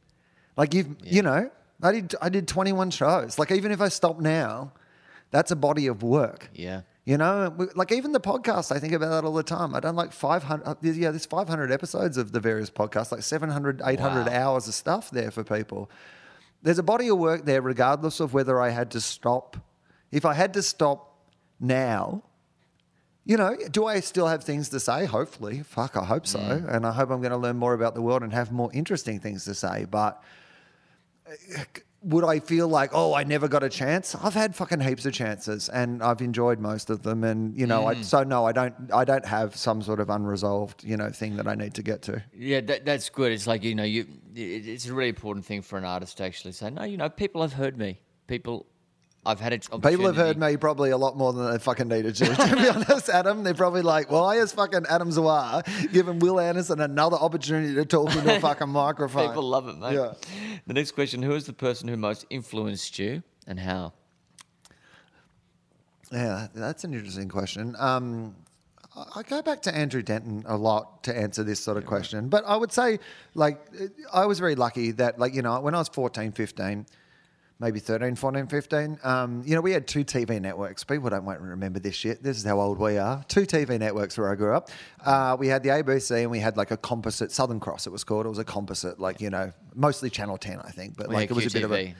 [0.56, 1.50] Like you've, you know,
[1.82, 3.38] I did I did 21 shows.
[3.38, 4.72] Like even if I stop now,
[5.32, 6.48] that's a body of work.
[6.54, 6.82] Yeah.
[7.04, 9.74] You know, like even the podcast, I think about that all the time.
[9.74, 13.82] I done like 500, uh, yeah, there's 500 episodes of the various podcasts, like 700,
[13.84, 14.32] 800 Wow.
[14.32, 15.90] hours of stuff there for people.
[16.62, 19.56] There's a body of work there, regardless of whether I had to stop.
[20.12, 21.18] If I had to stop
[21.58, 22.22] now,
[23.24, 25.04] you know, do I still have things to say?
[25.06, 25.62] Hopefully.
[25.64, 26.38] Fuck, I hope so.
[26.38, 29.18] And I hope I'm going to learn more about the world and have more interesting
[29.18, 29.86] things to say.
[29.90, 30.22] But
[32.04, 34.14] would I feel like, oh, I never got a chance?
[34.14, 37.24] I've had fucking heaps of chances, and I've enjoyed most of them.
[37.24, 38.04] And you know, I, mm.
[38.04, 38.74] so no, I don't.
[38.92, 42.02] I don't have some sort of unresolved, you know, thing that I need to get
[42.02, 42.22] to.
[42.34, 43.32] Yeah, that, that's good.
[43.32, 44.06] It's like you know, you.
[44.34, 47.08] It, it's a really important thing for an artist to actually say, no, you know,
[47.08, 48.00] people have heard me.
[48.26, 48.66] People,
[49.24, 49.58] I've had a.
[49.58, 52.24] People have heard me probably a lot more than they fucking needed to.
[52.34, 56.80] To be honest, Adam, they're probably like, why is fucking Adam Zwar giving Wil Anderson
[56.80, 59.28] another opportunity to talk into a fucking microphone?
[59.28, 59.94] People love it, mate.
[59.94, 60.14] Yeah.
[60.66, 63.92] The next question: Who is the person who most influenced you, and how?
[66.10, 67.74] Yeah, that's an interesting question.
[67.78, 68.34] Um,
[68.94, 72.28] I- I go back to Andrew Denton a lot to answer this sort of question,
[72.28, 72.98] but I would say,
[73.34, 73.58] like,
[74.12, 76.86] I was very lucky that, like, you know, when I was 14, 15,
[77.58, 80.84] maybe 13, 14, 15, um, you know, we had two TV networks.
[80.84, 82.22] People don't won't remember this shit.
[82.22, 83.24] This is how old we are.
[83.28, 84.70] Two TV networks where I grew up.
[85.04, 88.04] Uh, we had the ABC and we had like a composite, Southern Cross it was
[88.04, 88.26] called.
[88.26, 91.34] It was a composite, like, you know, mostly Channel 10, I think, but like it
[91.34, 91.94] was a bit of a.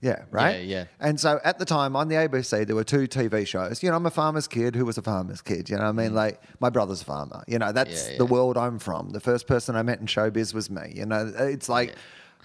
[0.00, 0.60] Yeah, right?
[0.60, 0.84] Yeah, yeah.
[1.00, 3.82] And so at the time on the ABC, there were two TV shows.
[3.82, 5.68] You know, I'm a farmer's kid who was a farmer's kid.
[5.68, 6.14] You know what I mean?
[6.14, 7.42] Like, my brother's a farmer.
[7.48, 8.12] You know, that's Mm.
[8.12, 9.10] Yeah, the world I'm from.
[9.10, 10.92] The first person I met in showbiz was me.
[10.94, 11.96] You know, it's like,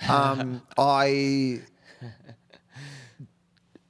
[0.09, 1.61] um, I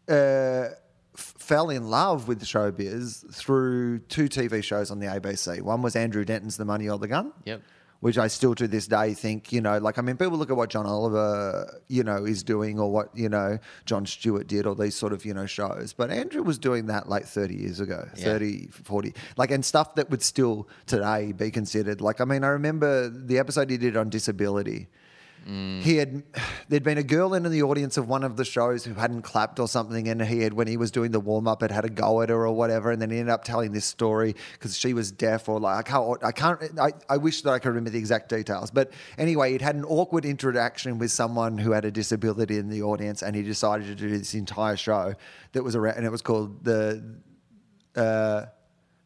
[0.10, 0.70] uh,
[1.16, 5.62] fell in love with showbiz through two TV shows on the ABC.
[5.62, 7.32] One was Andrew Denton's The Money or the Gun.
[7.46, 7.62] Yep.
[8.00, 10.58] Which I still to this day think, you know, like, I mean, people look at
[10.58, 14.76] what John Oliver, you know, is doing or what, you know, Jon Stewart did or
[14.76, 15.94] these sort of, you know, shows.
[15.94, 18.26] But Andrew was doing that like 30 years ago, Yeah.
[18.26, 22.02] 30, 40, like, and stuff that would still today be considered.
[22.02, 24.90] Like, I mean, I remember the episode he did on disability.
[25.46, 26.24] He had
[26.70, 29.60] there'd been a girl in the audience of one of the shows who hadn't clapped
[29.60, 31.90] or something, and he had when he was doing the warm up, had had a
[31.90, 34.94] go at her or whatever, and then he ended up telling this story because she
[34.94, 37.90] was deaf or like I can't I can't I, I wish that I could remember
[37.90, 41.92] the exact details, but anyway, he'd had an awkward interaction with someone who had a
[41.92, 45.14] disability in the audience, and he decided to do this entire show
[45.52, 47.04] that was around, and it was called the.
[47.96, 48.46] Uh,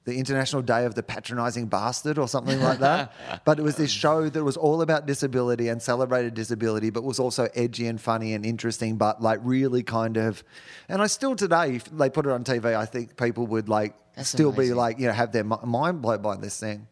[0.07, 3.11] the International Day of the Patronizing Bastard or something like that.
[3.45, 7.19] but it was this show that was all about disability and celebrated disability, but was
[7.19, 10.45] also edgy and funny and interesting, but like really kind of.
[10.87, 13.95] And I still today, if they put it on TV, I think people would like
[14.15, 16.87] That's still be like, you know, have their mind blown by this thing.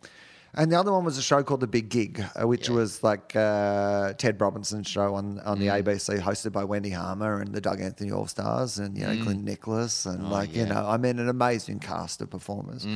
[0.57, 2.75] And the other one was a show called The Big Gig, uh, which Yeah.
[2.75, 5.83] was like uh, Ted Robinson's show on, on the Mm.
[5.83, 9.43] ABC, hosted by Wendy Harmer and the Doug Anthony All Stars and, you know, Clint
[9.43, 10.05] Nicholas.
[10.05, 10.65] And like, you Mm.
[10.65, 10.71] Oh, yeah.
[10.71, 10.83] Mm.
[10.83, 12.87] know, I mean, an amazing cast of performers.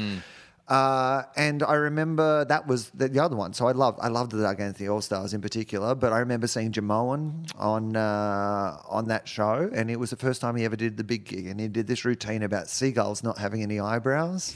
[0.70, 3.54] Uh, and I remember that was the, the other one.
[3.54, 5.96] So I loved I loved the Doug Anthony All Stars in particular.
[5.96, 10.42] But I remember seeing Jimeoin on uh, on that show, and it was the first
[10.42, 11.48] time he ever did the big gig.
[11.48, 14.56] And he did this routine about seagulls not having any eyebrows.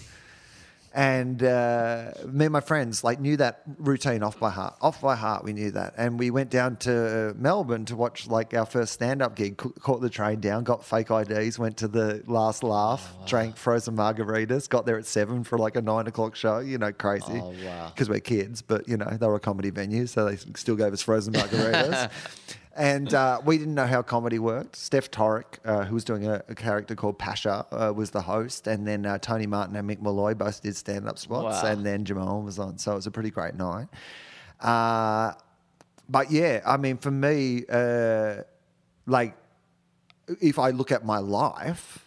[0.96, 4.76] And uh, me and my friends like knew that routine off by heart.
[4.80, 5.96] Off by heart, we knew that.
[5.98, 9.58] And we went down to Melbourne to watch like our first stand-up gig.
[9.58, 13.96] ca- Caught the train down, got fake IDs, went to the last laugh, drank frozen
[13.96, 14.70] margaritas.
[14.70, 16.60] Got there at seven for like a nine o'clock show.
[16.60, 17.26] You know, crazy.
[17.42, 17.88] Oh, wow.
[17.94, 20.94] Because we're kids, but you know they were a comedy venue, so they still gave
[20.94, 22.12] us frozen margaritas.
[22.76, 24.76] And uh, we didn't know how comedy worked.
[24.76, 28.66] Steph Torrick, uh, who was doing a, a character called Pasha, uh, was the host.
[28.66, 31.62] And then uh, Tony Martin and Mick Molloy both did stand up spots.
[31.62, 31.72] Wow.
[31.72, 32.80] And then Jamal was on.
[32.80, 33.90] So it was a pretty great night.
[34.60, 35.34] Uh,
[36.10, 38.38] but yeah, I mean, for me, uh,
[39.06, 39.36] like,
[40.42, 42.00] if I look at my life,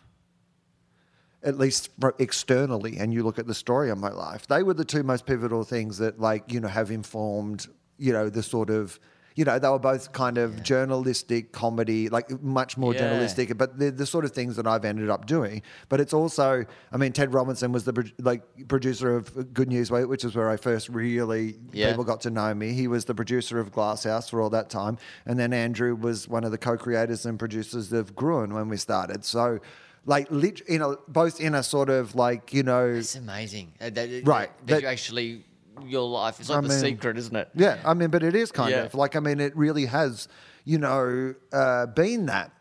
[1.44, 4.84] at least externally, and you look at the story of my life, they were the
[4.84, 8.98] two most pivotal things that, like, you know, have informed, you know, the sort of,
[9.36, 13.00] you know, they were both kind of journalistic comedy, like much more Yeah.
[13.00, 15.60] journalistic, but they're the sort of things that I've ended up doing.
[15.90, 19.90] But it's also, I mean, Ted Robinson was the pro- like producer of Good News
[19.90, 21.90] which is where I first really Yeah.
[21.90, 22.72] people got to know me.
[22.72, 24.96] He was the producer of Glass House for all that time,
[25.26, 29.24] and then Andrew was one of the co-creators and producers of Gruen when we started.
[29.24, 29.58] So,
[30.06, 33.72] like, lit, you know, both in a sort of like you know, It's amazing.
[33.80, 35.44] Uh, that, that- Right, That, that- you actually,
[35.84, 37.48] your life is like I the mean- secret, isn't it?
[37.54, 37.78] yeah.
[37.84, 38.84] I mean, but it is kind Yeah.
[38.84, 40.28] of like I mean, it really has,
[40.64, 42.52] you know, uh, been that.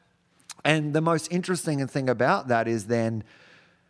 [0.63, 3.23] And the most interesting thing about that is then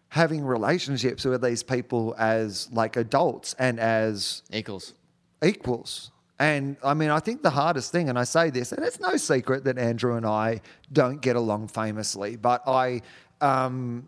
[0.10, 4.94] having relationships with these people as like adults and as Equals.
[5.44, 6.12] equals.
[6.38, 9.16] And I mean, I think the hardest thing, and I say this, and it's no
[9.16, 10.60] secret that Andrew and I
[10.92, 13.02] don't get along famously, but I,
[13.40, 14.08] um,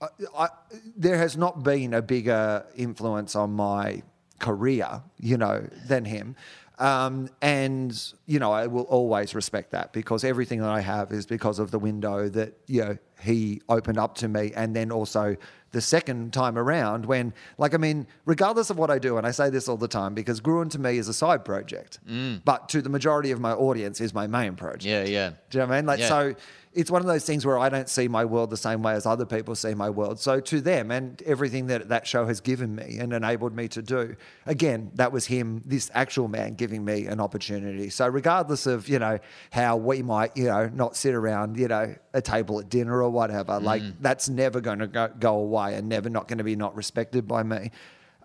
[0.00, 0.48] I, I
[0.96, 4.02] there has not been a bigger influence on my
[4.38, 6.36] career, you know, than him.
[6.78, 11.24] Um, and you know, I will always respect that because everything that I have is
[11.24, 15.36] because of the window that you know he opened up to me, and then also
[15.70, 19.32] the second time around when, like, I mean, regardless of what I do, and I
[19.32, 21.98] say this all the time because Gruen to me is a side project,
[22.44, 24.84] but to the majority of my audience is my main project.
[24.84, 25.30] Yeah, yeah.
[25.50, 25.86] Do you know what I mean?
[25.86, 26.08] Like, Yeah.
[26.08, 26.34] so
[26.74, 29.06] it's one of those things where I don't see my world the same way as
[29.06, 30.18] other people see my world.
[30.18, 33.80] So to them and everything that that show has given me and enabled me to
[33.82, 37.90] do, again, that was him, this actual man, giving me an opportunity.
[37.90, 39.18] So regardless of you know
[39.52, 43.10] how we might you know not sit around you know a table at dinner or
[43.10, 43.94] whatever, like Mm.
[44.00, 47.26] that's never going to go, go away and never not going to be not respected
[47.28, 47.70] by me.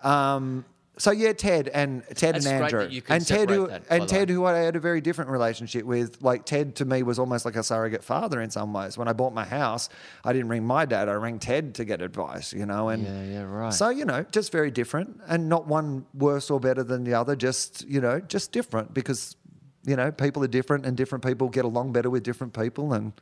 [0.03, 0.65] Um,
[0.99, 3.83] so yeah, Ted and Ted That's and Andrew that you can and Ted who, that,
[3.89, 6.21] and Ted who I had a very different relationship with.
[6.21, 8.97] Like Ted to me was almost like a surrogate father in some ways.
[8.97, 9.87] When I bought my house,
[10.25, 12.51] I didn't ring my dad; I rang Ted to get advice.
[12.51, 13.73] You know, and Yeah, yeah, right.
[13.73, 17.35] So you know, just very different, and not one worse or better than the other.
[17.35, 19.37] Just you know, just different because
[19.85, 23.13] you know people are different, and different people get along better with different people, and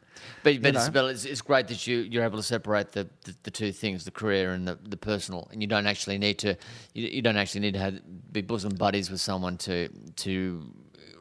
[0.43, 1.07] But, but, you it's, know.
[1.07, 4.11] it's, it's great that you, you're able to separate the, the, the two things, the
[4.11, 6.57] career and the, the personal, and you don't actually need to
[6.93, 10.71] you, you don't actually need to have, be bosom buddies with someone to to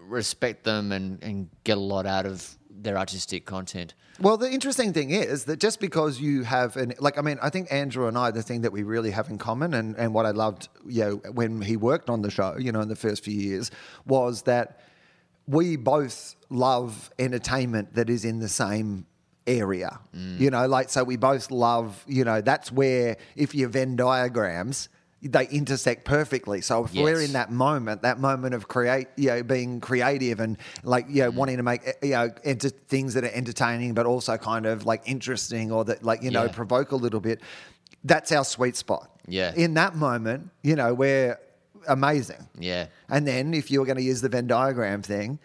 [0.07, 3.95] respect them and, and get a lot out of their artistic content.
[4.21, 7.51] Well, the interesting thing is that just because you have an like, I mean, I
[7.51, 10.25] think Andrew and I, the thing that we really have in common, and and what
[10.25, 13.23] I loved, you know, when he worked on the show, you know, in the first
[13.25, 13.71] few years,
[14.07, 14.81] was that
[15.49, 19.07] we both love entertainment that is in the same
[19.47, 20.01] area.
[20.13, 24.89] You know, like so we both love, you know, that's where if your Venn diagrams
[25.23, 26.61] they intersect perfectly.
[26.61, 30.57] So if we're in that moment, that moment of create, you know, being creative and
[30.85, 34.07] like, you know, wanting to make, eh, you know, enter- things that are entertaining, but
[34.07, 36.53] also kind of like interesting or that like, you know, Yeah.
[36.53, 37.41] provoke a little bit.
[38.05, 39.11] That's our sweet spot.
[39.27, 39.53] Yeah.
[39.57, 41.39] In that moment, you know, we're
[41.89, 42.49] amazing.
[42.59, 42.87] Yeah.
[43.09, 45.39] And then if you're going to use the Venn diagram thing,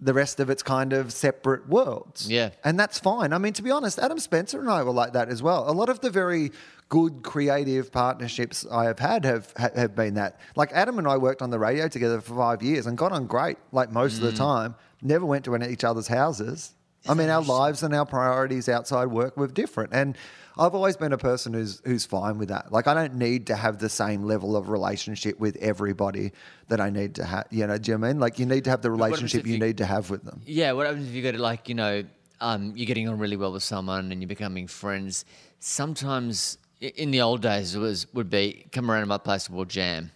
[0.00, 2.28] the rest of it's kind of separate worlds.
[2.30, 2.50] Yeah.
[2.64, 3.32] And that's fine.
[3.32, 5.68] I mean, to be honest, Adam Spencer and I were like that as well.
[5.68, 6.50] A lot of the very
[6.90, 10.38] good creative partnerships I have had have have been that.
[10.56, 13.26] Like Adam and I worked on the radio together for five years and got on
[13.26, 14.24] great, like most Mm.
[14.24, 14.74] of the time.
[15.00, 16.72] Never went to any- each other's houses.
[17.08, 19.92] I mean, our lives and our priorities outside work were different.
[19.92, 20.16] And
[20.56, 22.70] I've always been a person who's who's fine with that.
[22.72, 26.32] Like I don't need to have the same level of relationship with everybody
[26.68, 27.46] that I need to have.
[27.50, 28.20] You know, do you know I mean?
[28.20, 30.40] Like you need to have the relationship you you- need to have with them.
[30.46, 32.04] Yeah, what happens if you go to like you know
[32.40, 35.24] um, you're getting on really well with someone and you're becoming friends?
[35.58, 39.56] Sometimes in the old days it was would be come around to my place and
[39.56, 40.10] we'll jam,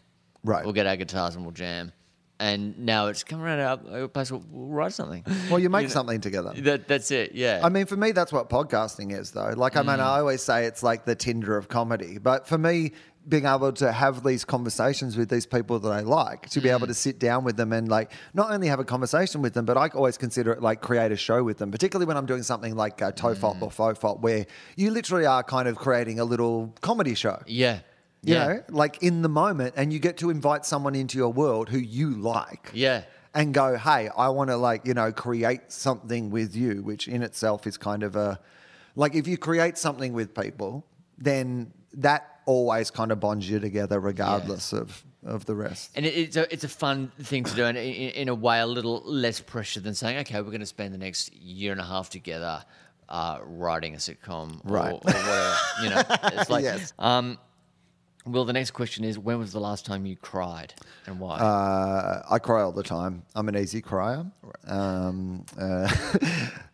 [0.44, 0.64] Right.
[0.64, 1.90] We'll get our guitars and we'll jam,
[2.40, 5.24] and now it's come around our, place we'll, we'll write something.
[5.50, 6.52] Well, you make know, something together.
[6.56, 7.32] That that's it.
[7.34, 7.60] Yeah.
[7.62, 9.52] I mean, for me, that's what podcasting is, though.
[9.56, 9.86] Like, I Mm.
[9.86, 12.18] mean, I always say it's like the Tinder of comedy.
[12.18, 12.92] But for me,
[13.28, 16.76] being able to have these conversations with these people that I like, to be Mm.
[16.76, 19.66] able to sit down with them and like not only have a conversation with them,
[19.66, 22.42] but I always consider it like create a show with them, particularly when I'm doing
[22.42, 23.62] something like uh, Tofop Mm.
[23.62, 27.42] or Fofop, where you literally are kind of creating a little comedy show.
[27.46, 27.80] yeah.
[28.22, 28.46] You yeah.
[28.46, 31.78] know, like in the moment, and you get to invite someone into your world who
[31.78, 33.02] you like Yeah.
[33.34, 37.22] and go, hey, I want to like, you know, create something with you, which in
[37.22, 38.40] itself is kind of a
[38.96, 40.84] like if you create something with people,
[41.16, 45.90] then that always kind of bonds you together regardless of of the rest.
[45.94, 48.66] And it's a it's a fun thing to do, and in, in a way, a
[48.66, 51.84] little less pressure than saying, "Okay, we're going to spend the next year and a
[51.84, 52.64] half together
[53.08, 54.92] uh, writing a sitcom, Right.
[54.92, 56.02] Or, or whatever." You know,
[56.40, 56.92] it's like, Yes.
[56.98, 57.38] um,
[58.26, 60.74] well, the next question is, when was the last time you cried,
[61.06, 61.38] and why?
[61.38, 63.22] Uh, I cry all the time.
[63.34, 64.26] I'm an easy crier.
[64.66, 65.88] Um, uh,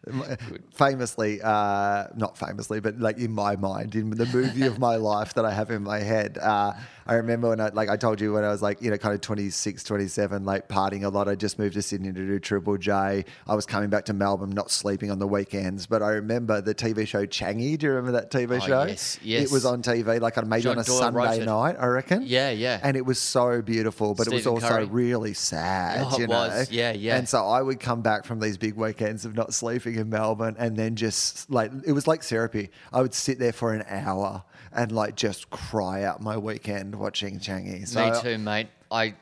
[0.73, 5.35] famously, uh, not famously, but like in my mind, in the movie of my life
[5.35, 6.73] that I have in my head, uh,
[7.07, 9.15] I remember when I, like I told you when I was like, you know, kind
[9.15, 11.29] of 26, 27, like partying a lot.
[11.29, 13.25] I just moved to Sydney to do Triple J.
[13.47, 15.87] I was coming back to Melbourne, not sleeping on the weekends.
[15.87, 17.79] But I remember the TV show Changi.
[17.79, 18.85] Do you remember that TV Oh, show?
[18.85, 19.45] yes, yes.
[19.45, 22.23] It was on TV, like maybe John on a Doyle Sunday night, I reckon.
[22.25, 22.81] Yeah, yeah.
[22.83, 24.85] And it was so beautiful, but it was also Curry.
[24.87, 26.07] really sad.
[26.07, 26.35] Oh, it you know?
[26.35, 26.71] was.
[26.71, 27.17] Yeah, yeah.
[27.17, 30.57] And so I would come back from these big weekends of not sleeping in Melbourne,
[30.59, 32.71] and then just like it was like therapy.
[32.93, 37.39] I would sit there for an hour and like just cry out my weekend watching
[37.39, 37.87] Changi.
[37.87, 38.69] So Me too, mate.
[38.91, 39.15] I,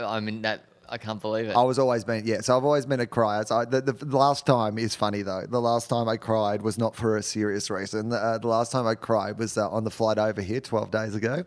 [0.00, 0.62] I mean that.
[0.90, 1.56] I can't believe it.
[1.56, 2.40] I was always been yeah.
[2.40, 3.44] So I've always been a crier.
[3.46, 5.44] So I, the, the, the last time is funny though.
[5.48, 8.08] The last time I cried was not for a serious reason.
[8.08, 10.90] The, uh, the last time I cried was uh, on the flight over here twelve
[10.90, 11.44] days ago.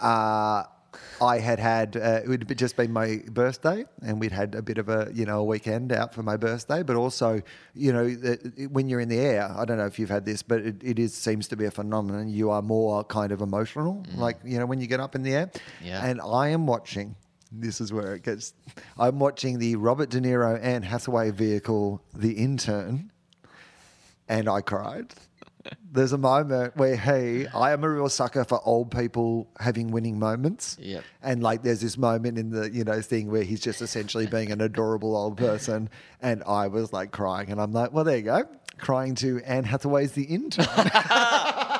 [0.00, 0.64] Uh,
[1.20, 4.78] I had had uh, it would just been my birthday, and we'd had a bit
[4.78, 6.82] of a you know a weekend out for my birthday.
[6.82, 7.42] But also,
[7.74, 10.24] you know, the, it- when you're in the air, I don't know if you've had
[10.24, 12.28] this, but it, it is seems to be a phenomenon.
[12.28, 15.34] You are more kind of emotional, like you know when you get up in the
[15.34, 15.50] air.
[15.82, 16.04] Yeah.
[16.04, 17.16] And I am watching.
[17.52, 18.54] This is where it gets.
[18.98, 23.12] I'm watching the Robert De Niro and Hathaway vehicle, The Intern,
[24.28, 25.14] and I cried.
[25.90, 30.18] There's a moment where he, I am a real sucker for old people having winning
[30.18, 30.76] moments.
[30.80, 31.02] Yep.
[31.22, 34.52] And like there's this moment in the, you know, thing where he's just essentially being
[34.52, 35.88] an adorable old person.
[36.22, 37.50] And I was like crying.
[37.50, 38.44] And I'm like, well, there you go.
[38.78, 40.66] Crying to Anne Hathaway's The Intern.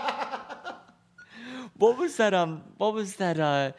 [1.78, 2.32] What was that?
[2.32, 3.38] Um, what was that?
[3.38, 3.72] Uh,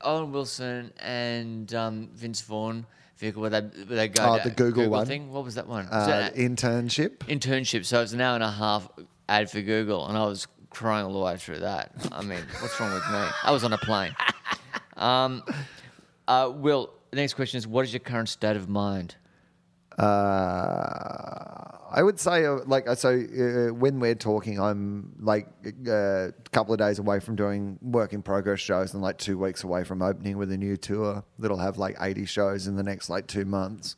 [0.00, 2.86] Owen Wilson and um, Vince Vaughn
[3.18, 5.06] vehicle where they where they go Oh, the Google one.
[5.06, 5.32] thing.
[5.32, 5.84] What was that one?
[5.86, 7.18] Was uh, that internship.
[7.28, 7.84] internship.
[7.84, 8.88] So it's an hour and a half
[9.28, 11.92] ad for Google, and I was crying all the way through that.
[12.10, 13.28] I mean, what's wrong with me?
[13.44, 14.14] I was on a plane.
[14.94, 15.42] Um,
[16.28, 19.16] uh, Wil, the next question is: What is your current state of mind?
[19.98, 25.46] Uh, I would say, uh, like, uh, so uh, when we're talking, I'm like
[25.86, 29.36] uh, a couple of days away from doing work in progress shows and like two
[29.36, 32.82] weeks away from opening with a new tour that'll have like 80 shows in the
[32.82, 33.96] next like two months.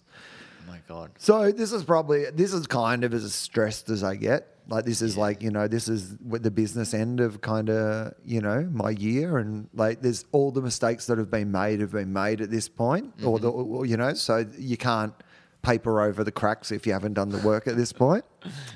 [0.67, 1.13] Oh my God.
[1.19, 4.49] So this is probably, this is kind of as stressed as I get.
[4.67, 8.41] Like, this is like, you know, this is the business end of kind of, you
[8.41, 9.37] know, my year.
[9.37, 12.67] And like, there's all the mistakes that have been made have been made at this
[12.67, 15.13] point, or the, or, you know, so you can't
[15.65, 18.25] paper over the cracks if you haven't done the work at this point.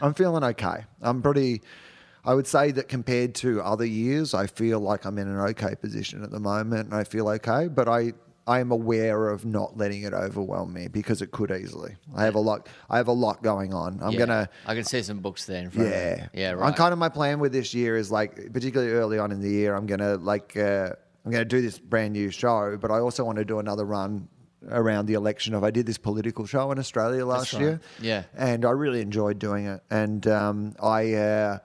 [0.02, 0.84] I'm feeling okay.
[1.02, 1.60] I'm pretty,
[2.24, 5.74] I would say that compared to other years, I feel like I'm in an okay
[5.74, 8.14] position at the moment and I feel okay, but I,
[8.46, 11.94] I am aware of not letting it overwhelm me because it could easily.
[12.16, 12.66] I have a lot.
[12.88, 13.98] I have a lot going on.
[14.02, 14.18] I'm Yeah.
[14.20, 14.48] gonna.
[14.64, 16.40] I can see some books there in front of Yeah, me.
[16.40, 19.42] Yeah, I'm kind of my plan with this year is like, particularly early on in
[19.42, 20.92] the year, I'm gonna like, uh,
[21.26, 24.26] I'm gonna do this brand new show, but I also want to do another run
[24.68, 25.64] around the election of.
[25.64, 27.62] I did this political show in Australia last right.
[27.62, 28.22] year, Yeah.
[28.36, 31.14] and I really enjoyed doing it, and um, I.
[31.14, 31.58] Uh,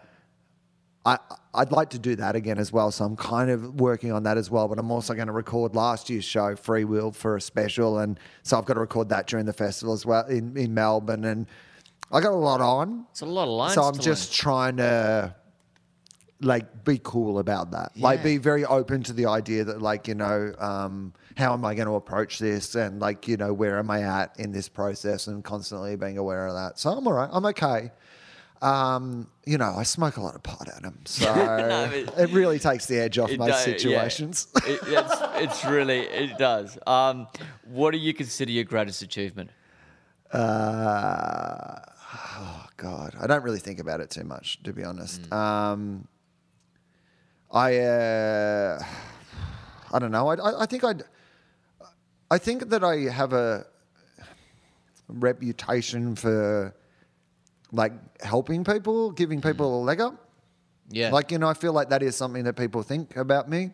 [1.06, 1.20] I,
[1.54, 2.90] I'd like to do that again as well.
[2.90, 4.68] So I'm kind of working on that as well.
[4.68, 8.00] But I'm also going to record last year's show, Free Will, for a special.
[8.00, 11.26] And so I've got to record that during the festival as well in, in Melbourne.
[11.26, 11.48] And
[12.12, 13.06] I got a lot on.
[13.12, 13.74] It's a lot of lines.
[13.74, 15.36] So I'm just trying to
[16.40, 17.98] like be cool about that.
[17.98, 21.74] Like be very open to the idea that like, you know, um, how am I
[21.76, 25.28] going to approach this and like, you know, where am I at in this process
[25.28, 26.80] and constantly being aware of that.
[26.80, 27.30] So I'm all right.
[27.32, 27.92] I'm okay.
[28.62, 32.60] Um, you know, I smoke a lot of pot at 'em, so but- it really
[32.60, 33.74] takes the edge off most does- yeah.
[33.78, 34.48] situations.
[34.66, 36.78] It- it's, it's really it does.
[36.88, 37.28] Um,
[37.66, 39.50] what do you consider your greatest achievement?
[40.32, 41.80] Uh,
[42.40, 45.32] oh God, I don't really think about it too much, to be honest.
[45.32, 46.08] Um,
[47.52, 48.80] I, uh,
[49.92, 50.28] I don't know.
[50.30, 51.04] I, I, I think I'd,
[52.34, 53.68] I think that I have a
[55.08, 56.74] reputation for
[57.72, 60.16] like helping people, giving people a leg up.
[60.90, 63.72] Yeah, Like, you know, I feel like that is something that people think about me.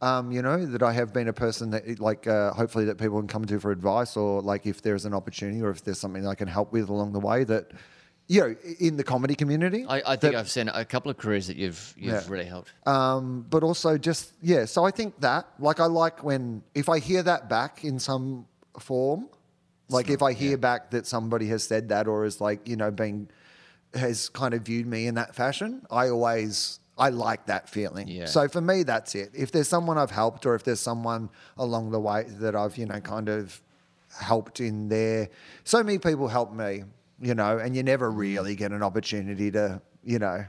[0.00, 3.18] Um, you know, that I have been a person that, like, uh, hopefully that people
[3.18, 6.22] can come to for advice or, like, if there's an opportunity or if there's something
[6.22, 7.72] that I can help with along the way that,
[8.30, 9.86] you know, in the comedy community.
[9.88, 12.22] I, I think that- I've seen a couple of careers that you've you've Yeah.
[12.28, 12.70] really helped.
[12.86, 14.66] um, but also just yeah.
[14.66, 18.46] So I think that like I like when if I hear that back in some
[18.78, 19.28] form,
[19.88, 22.90] like if I hear back that somebody has said that or is like you know
[22.90, 23.28] being
[23.94, 28.08] has kind of viewed me in that fashion, I always I like that feeling.
[28.08, 28.26] Yeah.
[28.26, 29.30] So for me, that's it.
[29.32, 32.84] If there's someone I've helped or if there's someone along the way that I've you
[32.84, 33.62] know kind of
[34.20, 35.30] helped in there,
[35.64, 36.84] so many people help me,
[37.20, 40.44] you know, and you never really get an opportunity to you know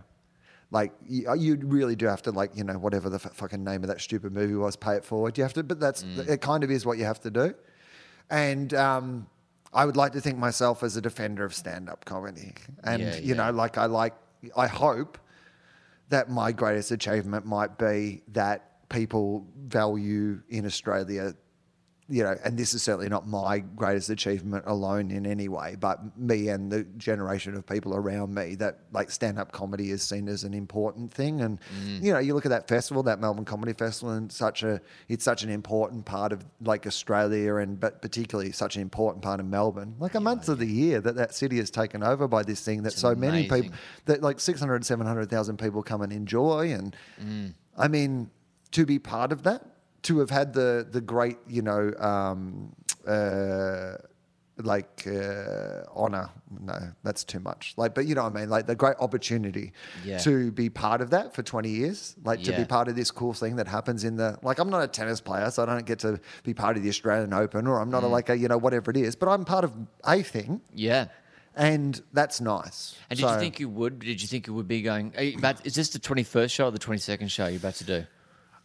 [0.71, 3.81] like you, you really do have to like you know whatever the f- fucking name
[3.83, 6.29] of that stupid movie was pay it forward you have to but that's Mm.
[6.29, 7.55] it kind of is what you have to do
[8.29, 9.25] and um,
[9.73, 12.53] i would like to think myself as a defender of stand-up comedy
[12.83, 13.33] and Yeah, you yeah.
[13.33, 14.13] know like i like
[14.55, 15.17] i hope
[16.09, 21.33] that my greatest achievement might be that people value in australia
[22.09, 26.17] you know, and this is certainly not my greatest achievement alone in any way, but
[26.17, 30.27] me and the generation of people around me that like stand up comedy is seen
[30.27, 31.41] as an important thing.
[31.41, 32.03] And, mm.
[32.03, 35.23] you know, you look at that festival, that Melbourne Comedy Festival, and such a, it's
[35.23, 39.45] such an important part of like Australia and, but particularly such an important part of
[39.45, 39.95] Melbourne.
[39.99, 42.81] Like a month of the year that that city is taken over by this thing
[42.83, 43.71] that so many people,
[44.05, 46.71] that like 600, 700,000 people come and enjoy.
[46.71, 47.53] And mm.
[47.77, 48.31] I mean,
[48.71, 49.63] to be part of that,
[50.03, 52.73] to have had the the great, you know, um,
[53.07, 53.93] uh,
[54.61, 56.29] like uh, honor.
[56.61, 57.73] No, that's too much.
[57.77, 58.49] Like, but you know what I mean.
[58.49, 59.71] Like the great opportunity
[60.03, 60.17] Yeah.
[60.19, 62.15] to be part of that for twenty years.
[62.23, 64.37] Like to be part of this cool thing that happens in the.
[64.43, 66.89] Like, I'm not a tennis player, so I don't get to be part of the
[66.89, 68.11] Australian Open, or I'm not a, Mm.
[68.11, 69.15] like a you know whatever it is.
[69.15, 69.71] But I'm part of
[70.05, 71.05] a thing, Yeah.
[71.55, 72.95] and that's nice.
[73.09, 73.99] And did you think you would?
[73.99, 75.13] Did you think you would be going?
[75.15, 77.57] Are you about, is this the twenty first show or the twenty second show you're
[77.57, 78.05] about to do?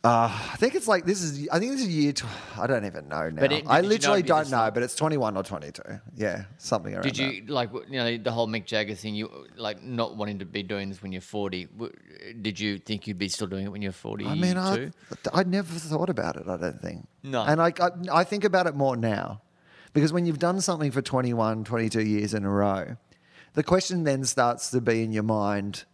[0.04, 1.48] Uh, I think it's like this is.
[1.50, 2.12] I think this is year.
[2.12, 2.26] Tw-
[2.58, 3.40] I don't even know now.
[3.40, 4.70] But it- I did you know literally it'd be don't this know, long?
[4.74, 5.82] but it's twenty one or twenty two.
[6.14, 7.04] Yeah, something around.
[7.04, 7.34] Did that.
[7.34, 9.14] you like you know the whole Mick Jagger thing?
[9.14, 11.68] You like not wanting to be doing this when you're forty.
[12.42, 14.26] Did you think you'd be still doing it when you're forty?
[14.26, 14.90] I mean, I,
[15.32, 16.48] I never thought about it.
[16.48, 17.08] I don't think.
[17.22, 17.42] No.
[17.42, 19.40] And I, I, I think about it more now,
[19.94, 22.98] because when you've done something for 21, 22 years in a row,
[23.54, 25.84] the question then starts to be in your mind,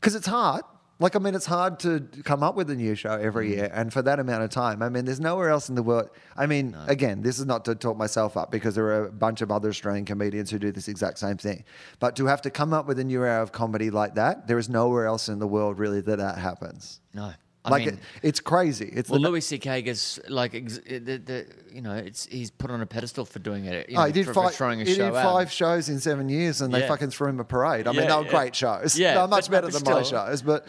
[0.00, 0.62] because it's hard.
[1.00, 3.56] Like, I mean, it's hard to come up with a new show every mm.
[3.56, 4.80] year, and for that amount of time.
[4.80, 6.10] I mean, there's nowhere else in the world.
[6.36, 9.40] I mean, again, this is not to talk myself up because there are a bunch
[9.40, 11.64] of other Australian comedians who do this exact same thing.
[11.98, 14.58] But to have to come up with a new era of comedy like that, there
[14.58, 17.00] is nowhere else in the world really that that happens.
[17.12, 17.32] no.
[17.64, 18.90] I like mean, it, it's crazy.
[18.92, 19.80] It's well, the, Louis C.K.
[19.82, 23.64] gets like ex- the, the you know it's he's put on a pedestal for doing
[23.64, 23.88] it.
[23.88, 24.54] You oh, know, he did for, for five.
[24.54, 27.40] throwing a he show did five shows in seven years, and they fucking threw him
[27.40, 27.86] a parade.
[27.86, 28.30] I mean, they were yeah.
[28.30, 28.98] great shows.
[28.98, 30.42] Yeah, they're much but- better but than my shows.
[30.42, 30.66] But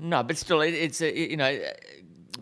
[0.00, 1.58] No, but still, it, it's a you know.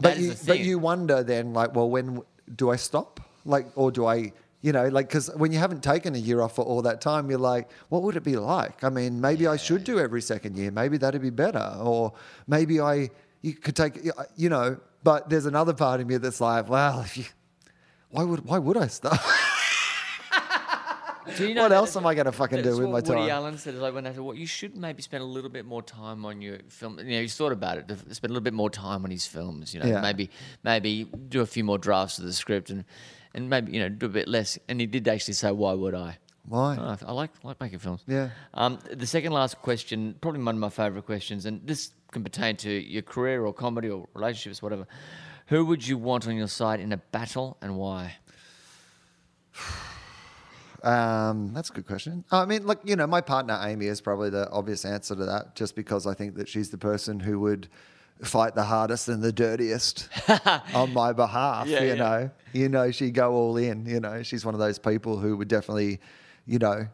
[0.01, 2.21] but you, but you wonder then, like, well, when
[2.55, 3.21] do I stop?
[3.47, 4.33] Like, or do I?
[4.61, 7.29] You know, like, because when you haven't taken a year off for all that time,
[7.29, 8.83] you're like, what would it be like?
[8.83, 10.71] I mean, maybe I should do every second year.
[10.71, 11.77] Maybe that'd be better.
[11.79, 12.15] Or
[12.47, 13.11] maybe I,
[13.45, 13.99] you could take,
[14.37, 17.25] you know, but there's another part of me that's like, well, if you,
[18.09, 19.21] why would, why would I stop?
[21.37, 23.21] Do you know what else am I going to fucking do with my what Woody
[23.23, 23.31] time?
[23.31, 25.83] Allen said, like when I said, "Well, you should maybe spend a little bit more
[25.83, 27.91] time on your film." You know, he's thought about it.
[27.91, 29.73] Spend a little bit more time on his films.
[29.73, 30.01] You know, Yeah.
[30.03, 30.29] maybe
[30.63, 32.85] maybe do a few more drafts of the script and
[33.35, 34.59] and maybe you know do a bit less.
[34.69, 36.77] And he did actually say, "Why would I?" Why?
[36.79, 38.03] Oh, I like like making films.
[38.07, 38.29] Yeah.
[38.53, 42.57] Um, the second last question, probably one of my favourite questions, and this can pertain
[42.57, 44.87] to your career or comedy or relationships, whatever.
[45.49, 48.17] Who would you want on your side in a battle and why?
[50.83, 52.27] Um, that's a good question.
[52.31, 55.55] I mean, look, you know, my partner Amy is probably the obvious answer to that,
[55.55, 57.69] just because I think that she's the person who would
[58.21, 60.11] fight the hardest and the dirtiest
[60.75, 61.69] on my behalf.
[61.69, 61.95] Yeah, you yeah.
[61.95, 63.87] know, you know, she'd go all in.
[63.87, 66.01] You know, she's one of those people who would definitely,
[66.45, 66.87] you know,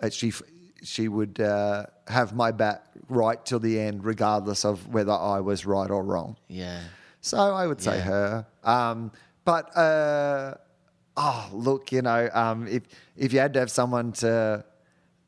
[0.00, 0.32] uh, she
[0.84, 1.40] she would.
[1.40, 6.02] Uh, have my back right till the end, regardless of whether I was right or
[6.04, 6.36] wrong.
[6.48, 6.80] Yeah.
[7.20, 8.02] So I would say Yeah.
[8.02, 8.46] her.
[8.64, 9.12] Um,
[9.44, 10.54] but uh,
[11.16, 12.82] oh, look, you know, um, if
[13.16, 14.64] if you had to have someone to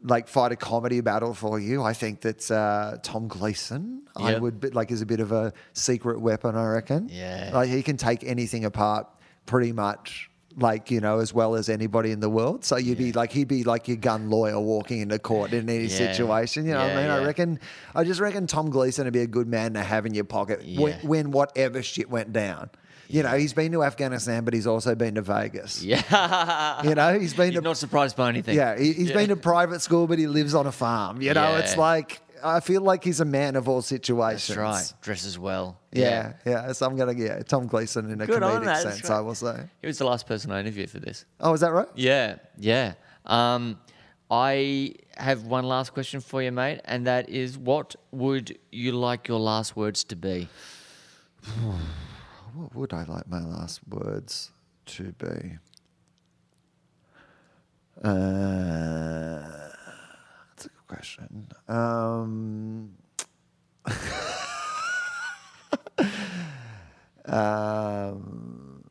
[0.03, 4.03] like fight a comedy battle for you, I think that uh, Tom Gleeson.
[4.17, 6.57] I would be, like is a bit of a secret weapon.
[6.57, 7.09] I reckon.
[7.11, 7.51] Yeah.
[7.55, 9.07] like he can take anything apart
[9.47, 10.31] pretty much.
[10.59, 12.65] Like you know, as well as anybody in the world.
[12.65, 15.85] So you'd be like, he'd be like your gun lawyer walking into court in any
[15.85, 15.97] Yeah.
[15.97, 16.67] situation.
[16.67, 17.11] You know what I Yeah, mean?
[17.11, 17.61] I reckon.
[17.95, 20.61] I just reckon Tom Gleeson would be a good man to have in your pocket
[20.61, 20.99] when, Yeah.
[21.07, 22.71] when whatever shit went down.
[23.11, 25.83] You know, he's been to Afghanistan, but he's also been to Vegas.
[25.83, 26.83] Yeah.
[26.85, 28.55] You know, he's been He's to not surprised by anything.
[28.55, 31.23] yeah, he, he's been to private school, but he lives on a farm.
[31.23, 34.49] You know, it's like I feel like he's a man of all situations.
[34.49, 34.93] That's right.
[35.03, 35.79] Dresses well.
[35.93, 36.73] Yeah, yeah.
[36.73, 39.17] So I'm gonna yeah, Tom Gleeson in a Good comedic that, sense, right.
[39.17, 39.69] I will say.
[39.81, 41.25] He was the last person I interviewed for this.
[41.41, 41.89] Oh, is that right?
[41.95, 42.95] Yeah, yeah.
[43.27, 43.79] Um,
[44.31, 49.29] I have one last question for you, mate, and that is what would you like
[49.29, 50.49] your last words to be?
[52.55, 54.51] What would I like my last words
[54.87, 55.59] to be?
[58.03, 59.68] Uh, that's a good
[60.89, 61.49] question.
[61.69, 62.95] Um,
[67.27, 68.85] um,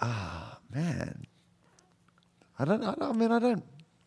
[0.00, 1.24] ah, man.
[2.58, 3.02] I don't, I don't.
[3.02, 3.64] I mean, I don't.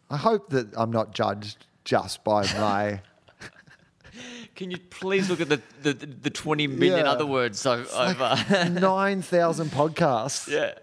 [0.10, 3.02] I hope that I'm not judged just by my.
[4.56, 7.12] Can you please look at the, the, the 20 million Yeah.
[7.12, 10.48] other words I've, uh, Nine thousand podcasts.
[10.48, 10.76] Yeah.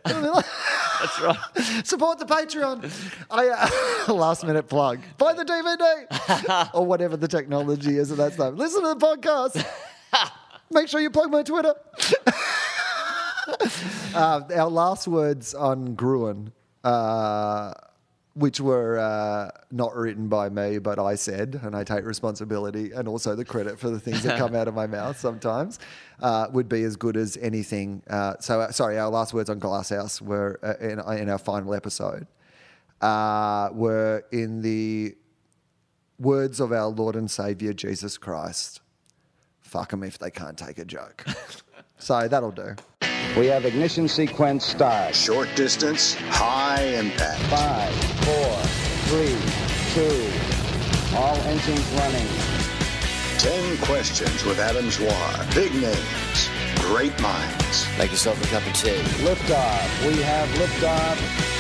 [1.03, 1.37] That's right.
[1.87, 2.89] Support the Patreon.
[3.29, 3.49] I
[4.09, 5.01] uh, last minute plug.
[5.19, 8.57] Buy the DVD or whatever the technology is at that time.
[8.57, 9.67] Listen to the podcast.
[10.71, 11.75] Make sure you plug my Twitter.
[14.15, 16.53] uh, our last words on Gruen,
[16.85, 17.75] uh,
[18.35, 23.07] which were uh, not written by me, but I said, and I take responsibility and
[23.07, 25.79] also the credit for the things that come out of my mouth sometimes,
[26.21, 28.03] uh, would be as good as anything.
[28.09, 31.75] Uh, so, uh, sorry, our last words on Glasshouse were uh, in, in our final
[31.75, 32.27] episode
[33.03, 35.15] uh, were in the
[36.19, 38.81] words of our Lord and Savior Jesus Christ.
[39.61, 41.25] Fuck them if they can't take a joke.
[41.99, 42.77] so that'll do.
[43.37, 45.15] We have ignition sequence start.
[45.15, 47.41] Short distance, high impact.
[47.45, 47.95] Five,
[48.27, 48.57] four,
[49.09, 49.39] three,
[49.95, 51.17] two.
[51.17, 52.29] All engines running.
[53.39, 55.55] 10 questions with Adam Zwar.
[55.55, 57.87] Big names, great minds.
[57.97, 59.01] Make yourself a cup of tea.
[59.25, 60.07] Liftoff.
[60.07, 61.52] We have liftoff.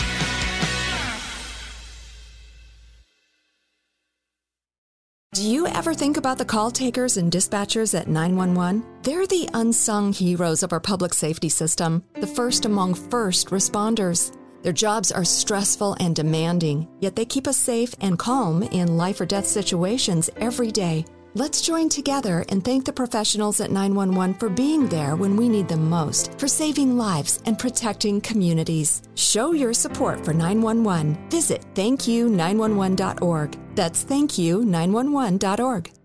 [5.35, 8.85] Do you ever think about the call takers and dispatchers at 911?
[9.03, 14.37] They're the unsung heroes of our public safety system, the first among first responders.
[14.63, 19.23] Their jobs are stressful and demanding, yet they keep us safe and calm in life
[19.23, 21.07] or death situations every day.
[21.35, 25.67] Let's join together and thank the professionals at 911 for being there when we need
[25.67, 29.01] them most, for saving lives and protecting communities.
[29.15, 31.31] Show your support for 911.
[31.31, 33.59] Visit thankyou911.org.
[33.75, 36.02] That's thankyou911.org.